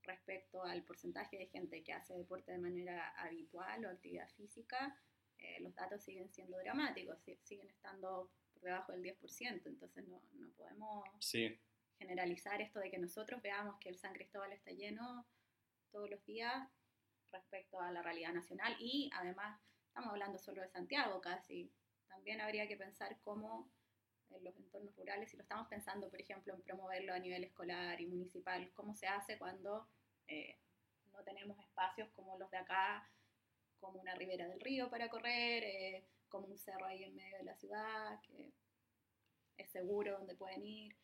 respecto 0.03 0.63
al 0.63 0.81
porcentaje 0.83 1.37
de 1.37 1.45
gente 1.47 1.83
que 1.83 1.93
hace 1.93 2.15
deporte 2.15 2.51
de 2.51 2.57
manera 2.57 3.09
habitual 3.17 3.85
o 3.85 3.89
actividad 3.89 4.27
física, 4.31 4.97
eh, 5.39 5.59
los 5.61 5.73
datos 5.75 6.03
siguen 6.03 6.29
siendo 6.29 6.57
dramáticos, 6.57 7.19
si- 7.21 7.39
siguen 7.43 7.69
estando 7.69 8.29
por 8.53 8.63
debajo 8.63 8.91
del 8.91 9.01
10%, 9.03 9.67
entonces 9.69 10.05
no, 10.07 10.21
no 10.33 10.49
podemos 10.53 11.03
Sí, 11.19 11.57
generalizar 11.97 12.61
esto 12.61 12.79
de 12.79 12.91
que 12.91 12.97
nosotros 12.97 13.41
veamos 13.41 13.77
que 13.79 13.89
el 13.89 13.97
San 13.97 14.13
Cristóbal 14.13 14.51
está 14.53 14.71
lleno 14.71 15.25
todos 15.91 16.09
los 16.09 16.23
días 16.25 16.67
respecto 17.31 17.79
a 17.79 17.91
la 17.91 18.01
realidad 18.01 18.33
nacional 18.33 18.75
y 18.79 19.09
además 19.13 19.59
estamos 19.87 20.09
hablando 20.11 20.37
solo 20.39 20.61
de 20.61 20.69
Santiago 20.69 21.21
casi. 21.21 21.71
También 22.07 22.41
habría 22.41 22.67
que 22.67 22.75
pensar 22.77 23.17
cómo 23.21 23.69
en 24.31 24.43
los 24.43 24.55
entornos 24.57 24.95
rurales, 24.95 25.29
si 25.31 25.37
lo 25.37 25.43
estamos 25.43 25.67
pensando, 25.67 26.09
por 26.09 26.21
ejemplo, 26.21 26.53
en 26.53 26.61
promoverlo 26.61 27.13
a 27.13 27.19
nivel 27.19 27.43
escolar 27.43 27.99
y 27.99 28.05
municipal, 28.07 28.71
cómo 28.73 28.93
se 28.93 29.07
hace 29.07 29.37
cuando 29.37 29.87
eh, 30.27 30.57
no 31.11 31.23
tenemos 31.23 31.57
espacios 31.59 32.09
como 32.11 32.37
los 32.37 32.49
de 32.51 32.57
acá, 32.57 33.09
como 33.79 33.99
una 33.99 34.15
ribera 34.15 34.47
del 34.47 34.59
río 34.59 34.89
para 34.89 35.09
correr, 35.09 35.63
eh, 35.63 36.05
como 36.29 36.47
un 36.47 36.57
cerro 36.57 36.85
ahí 36.85 37.03
en 37.03 37.15
medio 37.15 37.37
de 37.37 37.43
la 37.43 37.55
ciudad, 37.55 38.19
que 38.21 38.51
es 39.57 39.69
seguro 39.71 40.13
donde 40.17 40.35
pueden 40.35 40.65
ir. 40.65 40.95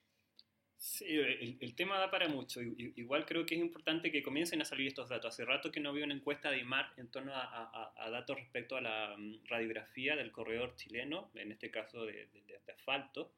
Sí, 0.78 1.06
el, 1.06 1.58
el 1.62 1.76
tema 1.76 1.98
da 2.00 2.12
para 2.12 2.28
mucho. 2.28 2.62
Igual 2.62 3.26
creo 3.26 3.46
que 3.46 3.56
es 3.56 3.62
importante 3.62 4.12
que 4.12 4.22
comiencen 4.22 4.62
a 4.62 4.66
salir 4.66 4.88
estos 4.88 5.10
datos. 5.10 5.34
Hace 5.34 5.46
rato 5.46 5.72
que 5.72 5.80
no 5.80 5.94
veo 5.94 6.06
una 6.06 6.14
encuesta 6.14 6.52
de 6.52 6.60
IMAR 6.60 6.94
en 6.98 7.10
torno 7.10 7.34
a, 7.34 7.42
a- 7.44 7.94
a 7.98 8.10
datos 8.12 8.36
respecto 8.38 8.76
a 8.78 8.82
la 8.82 9.16
mm, 9.18 9.46
radiografía 9.46 10.16
del 10.16 10.32
corredor 10.32 10.76
chileno, 10.76 11.32
en 11.36 11.52
este 11.52 11.72
caso 11.72 12.06
de- 12.06 12.28
de- 12.28 12.60
de 12.66 12.72
asfalto. 12.74 13.32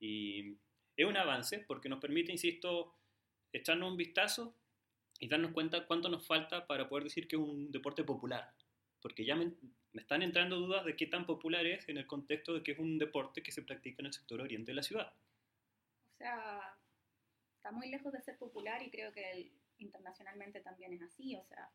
Y 0.00 0.56
es 0.96 1.06
un 1.06 1.16
avance 1.16 1.58
porque 1.58 1.88
nos 1.88 2.00
permite, 2.00 2.32
insisto, 2.32 2.94
echarnos 3.52 3.90
un 3.90 3.96
vistazo 3.96 4.54
y 5.18 5.28
darnos 5.28 5.52
cuenta 5.52 5.86
cuánto 5.86 6.08
nos 6.08 6.26
falta 6.26 6.66
para 6.66 6.88
poder 6.88 7.04
decir 7.04 7.26
que 7.28 7.36
es 7.36 7.42
un 7.42 7.70
deporte 7.72 8.04
popular. 8.04 8.54
Porque 9.00 9.24
ya 9.24 9.36
me, 9.36 9.52
me 9.92 10.02
están 10.02 10.22
entrando 10.22 10.56
dudas 10.56 10.84
de 10.84 10.96
qué 10.96 11.06
tan 11.06 11.26
popular 11.26 11.64
es 11.66 11.88
en 11.88 11.98
el 11.98 12.06
contexto 12.06 12.54
de 12.54 12.62
que 12.62 12.72
es 12.72 12.78
un 12.78 12.98
deporte 12.98 13.42
que 13.42 13.52
se 13.52 13.62
practica 13.62 14.00
en 14.00 14.06
el 14.06 14.12
sector 14.12 14.40
oriente 14.40 14.72
de 14.72 14.76
la 14.76 14.82
ciudad. 14.82 15.12
O 16.14 16.16
sea, 16.18 16.76
está 17.56 17.70
muy 17.72 17.88
lejos 17.90 18.12
de 18.12 18.20
ser 18.22 18.36
popular 18.38 18.82
y 18.82 18.90
creo 18.90 19.12
que 19.12 19.30
el- 19.30 19.52
internacionalmente 19.78 20.60
también 20.60 20.92
es 20.94 21.02
así. 21.02 21.36
O 21.36 21.44
sea, 21.44 21.70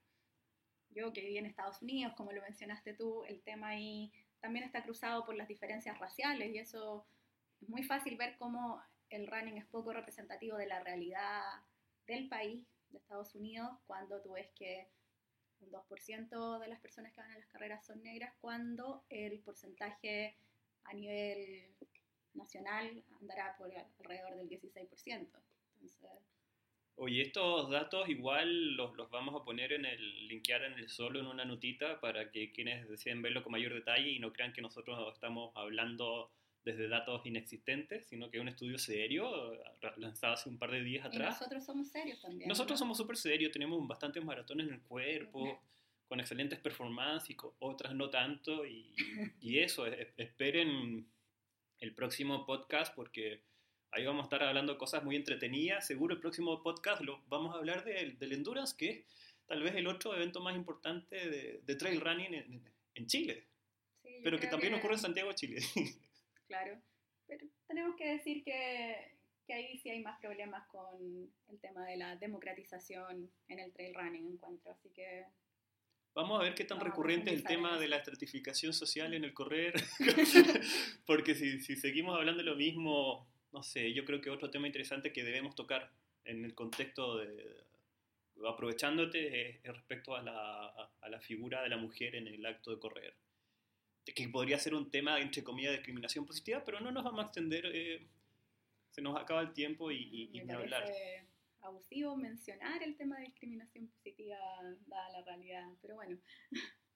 yo 0.89 1.13
que 1.13 1.21
viví 1.21 1.37
en 1.37 1.45
Estados 1.45 1.81
Unidos, 1.81 2.13
como 2.15 2.31
lo 2.31 2.41
mencionaste 2.41 2.93
tú, 2.93 3.23
el 3.25 3.41
tema 3.41 3.69
ahí 3.69 4.11
también 4.39 4.65
está 4.65 4.83
cruzado 4.83 5.25
por 5.25 5.35
las 5.35 5.47
diferencias 5.47 5.97
raciales 5.99 6.53
y 6.53 6.57
eso 6.57 7.05
es 7.61 7.69
muy 7.69 7.83
fácil 7.83 8.17
ver 8.17 8.35
cómo 8.37 8.81
el 9.09 9.27
running 9.27 9.57
es 9.57 9.65
poco 9.65 9.93
representativo 9.93 10.57
de 10.57 10.65
la 10.67 10.79
realidad 10.79 11.43
del 12.07 12.27
país, 12.27 12.65
de 12.89 12.97
Estados 12.97 13.35
Unidos, 13.35 13.71
cuando 13.85 14.21
tú 14.21 14.33
ves 14.33 14.49
que 14.55 14.87
un 15.61 15.71
2% 15.71 16.59
de 16.59 16.67
las 16.67 16.79
personas 16.79 17.11
que 17.13 17.21
van 17.21 17.31
a 17.31 17.37
las 17.37 17.47
carreras 17.47 17.85
son 17.85 18.01
negras, 18.03 18.33
cuando 18.41 19.03
el 19.09 19.39
porcentaje 19.39 20.35
a 20.85 20.93
nivel 20.93 21.65
nacional 22.33 23.03
andará 23.19 23.55
por 23.57 23.71
alrededor 23.75 24.35
del 24.35 24.49
16%. 24.49 25.29
Entonces, 25.81 25.99
Oye, 26.95 27.21
estos 27.21 27.69
datos 27.69 28.09
igual 28.09 28.75
los, 28.75 28.95
los 28.95 29.09
vamos 29.09 29.39
a 29.39 29.43
poner 29.43 29.73
en 29.73 29.85
el, 29.85 30.27
linkear 30.27 30.63
en 30.63 30.73
el 30.73 30.89
solo 30.89 31.19
en 31.19 31.25
una 31.25 31.45
notita 31.45 31.99
para 31.99 32.29
que 32.29 32.51
quienes 32.51 32.87
deseen 32.87 33.21
verlo 33.21 33.43
con 33.43 33.53
mayor 33.53 33.73
detalle 33.73 34.09
y 34.09 34.19
no 34.19 34.31
crean 34.33 34.53
que 34.53 34.61
nosotros 34.61 35.11
estamos 35.11 35.51
hablando 35.55 36.29
desde 36.63 36.87
datos 36.87 37.25
inexistentes, 37.25 38.07
sino 38.07 38.29
que 38.29 38.37
es 38.37 38.41
un 38.41 38.47
estudio 38.49 38.77
serio, 38.77 39.29
lanzado 39.97 40.33
hace 40.33 40.49
un 40.49 40.57
par 40.57 40.71
de 40.71 40.83
días 40.83 41.05
y 41.05 41.07
atrás. 41.07 41.39
nosotros 41.39 41.65
somos 41.65 41.89
serios 41.89 42.21
también. 42.21 42.47
Nosotros 42.47 42.77
¿no? 42.79 42.85
somos 42.85 42.97
súper 42.97 43.17
serios, 43.17 43.51
tenemos 43.51 43.85
bastantes 43.87 44.23
maratones 44.23 44.67
en 44.67 44.73
el 44.75 44.81
cuerpo, 44.81 45.61
con 46.07 46.19
excelentes 46.19 46.59
performances 46.59 47.29
y 47.31 47.35
con 47.35 47.51
otras 47.59 47.95
no 47.95 48.09
tanto. 48.09 48.65
Y, 48.65 48.93
y 49.41 49.59
eso, 49.59 49.87
e- 49.87 50.13
esperen 50.17 51.07
el 51.79 51.93
próximo 51.95 52.45
podcast 52.45 52.93
porque 52.93 53.41
ahí 53.91 54.05
vamos 54.05 54.21
a 54.21 54.25
estar 54.25 54.43
hablando 54.43 54.73
de 54.73 54.77
cosas 54.77 55.03
muy 55.03 55.15
entretenidas. 55.15 55.87
Seguro 55.87 56.13
el 56.13 56.21
próximo 56.21 56.61
podcast 56.61 57.01
lo, 57.01 57.23
vamos 57.27 57.55
a 57.55 57.57
hablar 57.57 57.83
del, 57.83 58.19
del 58.19 58.33
Endurance, 58.33 58.75
que 58.77 58.89
es 58.89 59.05
tal 59.47 59.63
vez 59.63 59.73
el 59.75 59.87
otro 59.87 60.15
evento 60.15 60.39
más 60.41 60.55
importante 60.55 61.15
de, 61.29 61.61
de 61.65 61.75
trail 61.75 61.99
running 61.99 62.33
en, 62.35 62.61
en 62.95 63.07
Chile, 63.07 63.47
Sí, 64.03 64.09
pero 64.23 64.39
que 64.39 64.47
también 64.47 64.73
ocurre 64.73 64.93
en 64.95 64.99
Santiago, 64.99 65.31
Chile. 65.33 65.61
Claro, 66.51 66.81
pero 67.27 67.47
tenemos 67.65 67.95
que 67.95 68.09
decir 68.09 68.43
que, 68.43 69.17
que 69.47 69.53
ahí 69.53 69.77
sí 69.79 69.89
hay 69.89 70.01
más 70.01 70.19
problemas 70.19 70.67
con 70.67 71.31
el 71.47 71.59
tema 71.61 71.85
de 71.85 71.95
la 71.95 72.17
democratización 72.17 73.31
en 73.47 73.59
el 73.59 73.71
trail 73.71 73.95
running, 73.95 74.33
encuentro. 74.33 74.71
Así 74.73 74.89
que 74.89 75.23
Vamos 76.13 76.37
a 76.37 76.43
ver 76.43 76.55
qué 76.55 76.65
tan 76.65 76.79
a 76.81 76.83
recurrente 76.83 77.29
es 77.29 77.37
el 77.37 77.43
tema 77.45 77.79
de 77.79 77.87
la 77.87 77.95
estratificación 77.95 78.73
social 78.73 79.13
en 79.13 79.23
el 79.23 79.33
correr. 79.33 79.73
Porque 81.05 81.35
si, 81.35 81.61
si 81.61 81.77
seguimos 81.77 82.17
hablando 82.17 82.43
de 82.43 82.49
lo 82.49 82.57
mismo, 82.57 83.29
no 83.53 83.63
sé, 83.63 83.93
yo 83.93 84.03
creo 84.03 84.19
que 84.19 84.29
otro 84.29 84.51
tema 84.51 84.67
interesante 84.67 85.13
que 85.13 85.23
debemos 85.23 85.55
tocar 85.55 85.89
en 86.25 86.43
el 86.43 86.53
contexto 86.53 87.17
de 87.17 87.63
aprovechándote 88.45 89.49
es, 89.51 89.59
es 89.63 89.73
respecto 89.73 90.15
a 90.15 90.21
la, 90.21 90.65
a- 90.65 90.91
a 90.99 91.09
la 91.09 91.21
figura 91.21 91.61
de 91.63 91.69
la 91.69 91.77
mujer 91.77 92.15
en 92.15 92.27
el 92.27 92.45
acto 92.45 92.71
de 92.71 92.79
correr. 92.79 93.15
Que 94.05 94.27
podría 94.29 94.59
ser 94.59 94.73
un 94.73 94.89
tema, 94.89 95.19
entre 95.19 95.43
comillas, 95.43 95.71
de 95.71 95.77
discriminación 95.77 96.25
positiva, 96.25 96.63
pero 96.65 96.79
no 96.79 96.91
nos 96.91 97.03
vamos 97.03 97.21
a 97.21 97.27
extender, 97.27 97.65
eh, 97.67 98.07
se 98.89 99.01
nos 99.01 99.15
acaba 99.17 99.41
el 99.41 99.53
tiempo 99.53 99.91
y, 99.91 99.97
y, 99.97 100.37
y 100.37 100.43
me 100.43 100.53
hablar. 100.53 100.91
abusivo 101.61 102.15
mencionar 102.15 102.81
el 102.83 102.97
tema 102.97 103.17
de 103.19 103.25
discriminación 103.25 103.87
positiva 103.87 104.37
dada 104.87 105.09
la 105.11 105.21
realidad. 105.23 105.67
Pero 105.81 105.95
bueno, 105.95 106.17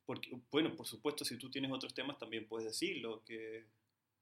Porque, 0.06 0.30
bueno, 0.52 0.76
por 0.76 0.86
supuesto, 0.86 1.26
si 1.26 1.38
tú 1.38 1.50
tienes 1.50 1.72
otros 1.72 1.94
temas 1.94 2.18
también 2.18 2.48
puedes 2.48 2.68
decirlo, 2.68 3.24
que 3.26 3.66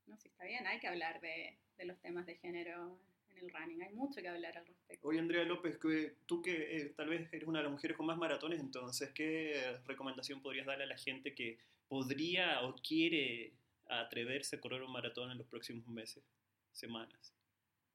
no 0.05 0.17
sé, 0.17 0.29
está 0.29 0.45
bien, 0.45 0.65
hay 0.67 0.79
que 0.79 0.87
hablar 0.87 1.19
de, 1.21 1.57
de 1.77 1.85
los 1.85 1.99
temas 1.99 2.25
de 2.25 2.35
género 2.35 2.99
en 3.29 3.37
el 3.37 3.49
running, 3.51 3.81
hay 3.81 3.93
mucho 3.93 4.21
que 4.21 4.27
hablar 4.27 4.57
al 4.57 4.65
respecto. 4.65 5.07
Oye, 5.07 5.19
Andrea 5.19 5.43
López, 5.43 5.77
que 5.77 6.15
tú 6.25 6.41
que 6.41 6.77
eh, 6.77 6.86
tal 6.95 7.09
vez 7.09 7.27
eres 7.34 7.47
una 7.47 7.59
de 7.59 7.63
las 7.63 7.71
mujeres 7.71 7.97
con 7.97 8.05
más 8.05 8.17
maratones, 8.17 8.59
entonces, 8.59 9.11
¿qué 9.13 9.77
recomendación 9.86 10.41
podrías 10.41 10.65
darle 10.65 10.84
a 10.84 10.88
la 10.88 10.97
gente 10.97 11.34
que 11.34 11.57
podría 11.93 12.63
o 12.63 12.73
quiere 12.73 13.53
atreverse 13.87 14.55
a 14.55 14.59
correr 14.59 14.81
un 14.81 14.91
maratón 14.91 15.29
en 15.29 15.37
los 15.37 15.45
próximos 15.45 15.87
meses, 15.87 16.23
semanas? 16.71 17.35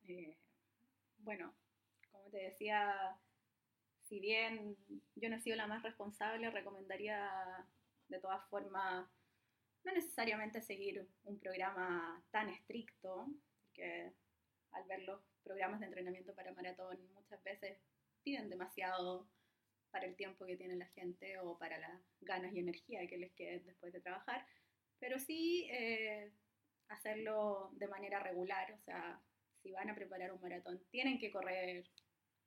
Eh, 0.06 0.36
bueno, 1.16 1.52
como 2.12 2.30
te 2.30 2.36
decía, 2.38 3.18
si 4.08 4.20
bien 4.20 4.76
yo 5.16 5.28
no 5.28 5.34
he 5.34 5.40
sido 5.40 5.56
la 5.56 5.66
más 5.66 5.82
responsable, 5.82 6.48
recomendaría 6.48 7.28
de 8.06 8.20
todas 8.20 8.48
formas 8.48 9.10
no 9.82 9.92
necesariamente 9.92 10.62
seguir 10.62 11.04
un 11.24 11.40
programa 11.40 12.22
tan 12.30 12.50
estricto, 12.50 13.26
porque 13.64 14.12
al 14.70 14.84
ver 14.86 15.02
los 15.02 15.20
programas 15.42 15.80
de 15.80 15.86
entrenamiento 15.86 16.36
para 16.36 16.52
maratón 16.52 16.96
muchas 17.14 17.42
veces 17.42 17.76
piden 18.22 18.48
demasiado 18.48 19.28
para 19.90 20.06
el 20.06 20.16
tiempo 20.16 20.46
que 20.46 20.56
tiene 20.56 20.76
la 20.76 20.86
gente 20.88 21.38
o 21.38 21.58
para 21.58 21.78
las 21.78 22.00
ganas 22.20 22.52
y 22.52 22.60
energía 22.60 23.06
que 23.06 23.18
les 23.18 23.32
quede 23.32 23.60
después 23.60 23.92
de 23.92 24.00
trabajar, 24.00 24.46
pero 24.98 25.18
sí 25.18 25.68
eh, 25.70 26.32
hacerlo 26.88 27.70
de 27.74 27.88
manera 27.88 28.20
regular, 28.20 28.72
o 28.72 28.78
sea, 28.78 29.20
si 29.62 29.72
van 29.72 29.90
a 29.90 29.94
preparar 29.94 30.32
un 30.32 30.40
maratón, 30.40 30.80
tienen 30.90 31.18
que 31.18 31.30
correr 31.30 31.84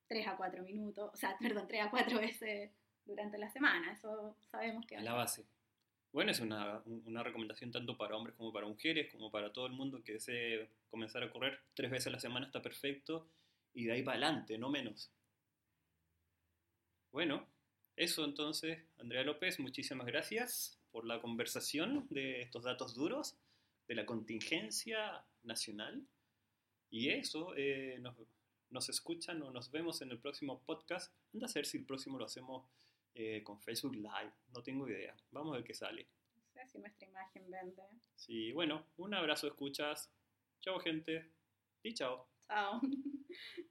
3 0.08 0.28
a 0.28 0.38
4 0.38 0.64
minutos, 0.64 1.12
o 1.14 1.18
sea, 1.18 1.38
perdón, 1.40 1.68
3 1.68 1.84
a 1.84 1.90
4 1.90 2.20
veces 2.20 2.72
durante 3.06 3.38
la 3.38 3.50
semana, 3.50 3.94
eso 3.94 4.38
sabemos 4.50 4.86
que... 4.86 4.98
A 4.98 5.02
la 5.02 5.14
base. 5.14 5.46
Bueno, 6.14 6.32
es 6.32 6.42
una, 6.42 6.82
una, 6.86 7.24
recomendación 7.24 7.72
tanto 7.72 7.98
para 7.98 8.18
hombres 8.18 8.36
como 8.36 8.52
para 8.52 8.68
mujeres, 8.68 9.10
como 9.14 9.32
para 9.32 9.54
todo 9.54 9.66
el 9.66 9.72
mundo 9.72 10.04
que 10.04 10.14
desee 10.14 10.70
comenzar 10.90 11.24
a 11.24 11.32
correr 11.32 11.58
tres 11.74 11.90
veces 11.90 12.08
a 12.08 12.12
la 12.12 12.20
semana, 12.20 12.46
está 12.46 12.62
perfecto, 12.62 13.30
y 13.74 13.86
de 13.86 13.94
ahí 13.94 14.04
para 14.04 14.18
adelante, 14.18 14.58
no 14.58 14.70
menos. 14.70 15.10
Bueno, 17.12 17.46
eso 17.98 18.24
entonces, 18.24 18.80
Andrea 18.98 19.24
López, 19.24 19.60
muchísimas 19.60 20.08
gracias 20.08 20.80
por 20.92 21.06
la 21.06 21.22
conversación 21.22 22.08
de 22.10 22.42
estos 22.42 22.64
datos 22.64 22.96
duros, 22.96 23.38
de 23.88 23.96
la 23.96 24.06
contingencia 24.06 25.26
nacional. 25.44 26.06
Y 26.90 27.10
eso, 27.10 27.54
eh, 27.58 27.98
nos, 28.00 28.16
nos, 28.70 28.90
escuchan 28.90 29.42
o 29.42 29.52
nos 29.52 29.72
vemos 29.72 30.02
en 30.02 30.12
el 30.12 30.20
próximo 30.20 30.62
podcast. 30.62 31.14
Anda 31.34 31.48
a 31.48 31.50
ser 31.50 31.66
si 31.66 31.78
el 31.78 31.86
próximo 31.86 32.18
lo 32.18 32.26
hacemos 32.26 32.66
eh, 33.14 33.44
con 33.44 33.60
Facebook 33.60 33.96
Live, 33.96 34.34
no 34.54 34.64
tengo 34.64 34.88
idea. 34.88 35.16
Vamos 35.32 35.54
a 35.54 35.58
ver 35.58 35.66
qué 35.66 35.74
sale. 35.74 36.08
No 36.56 36.62
sé 36.62 36.68
si 36.70 36.80
nuestra 36.80 37.08
imagen 37.08 37.52
vende. 37.52 37.84
Sí, 38.16 38.54
bueno, 38.54 38.86
un 38.98 39.14
abrazo, 39.14 39.48
escuchas. 39.48 40.10
Chao, 40.62 40.80
gente. 40.80 41.30
Y 41.84 41.94
chao. 41.94 42.30
Chao. 42.48 42.80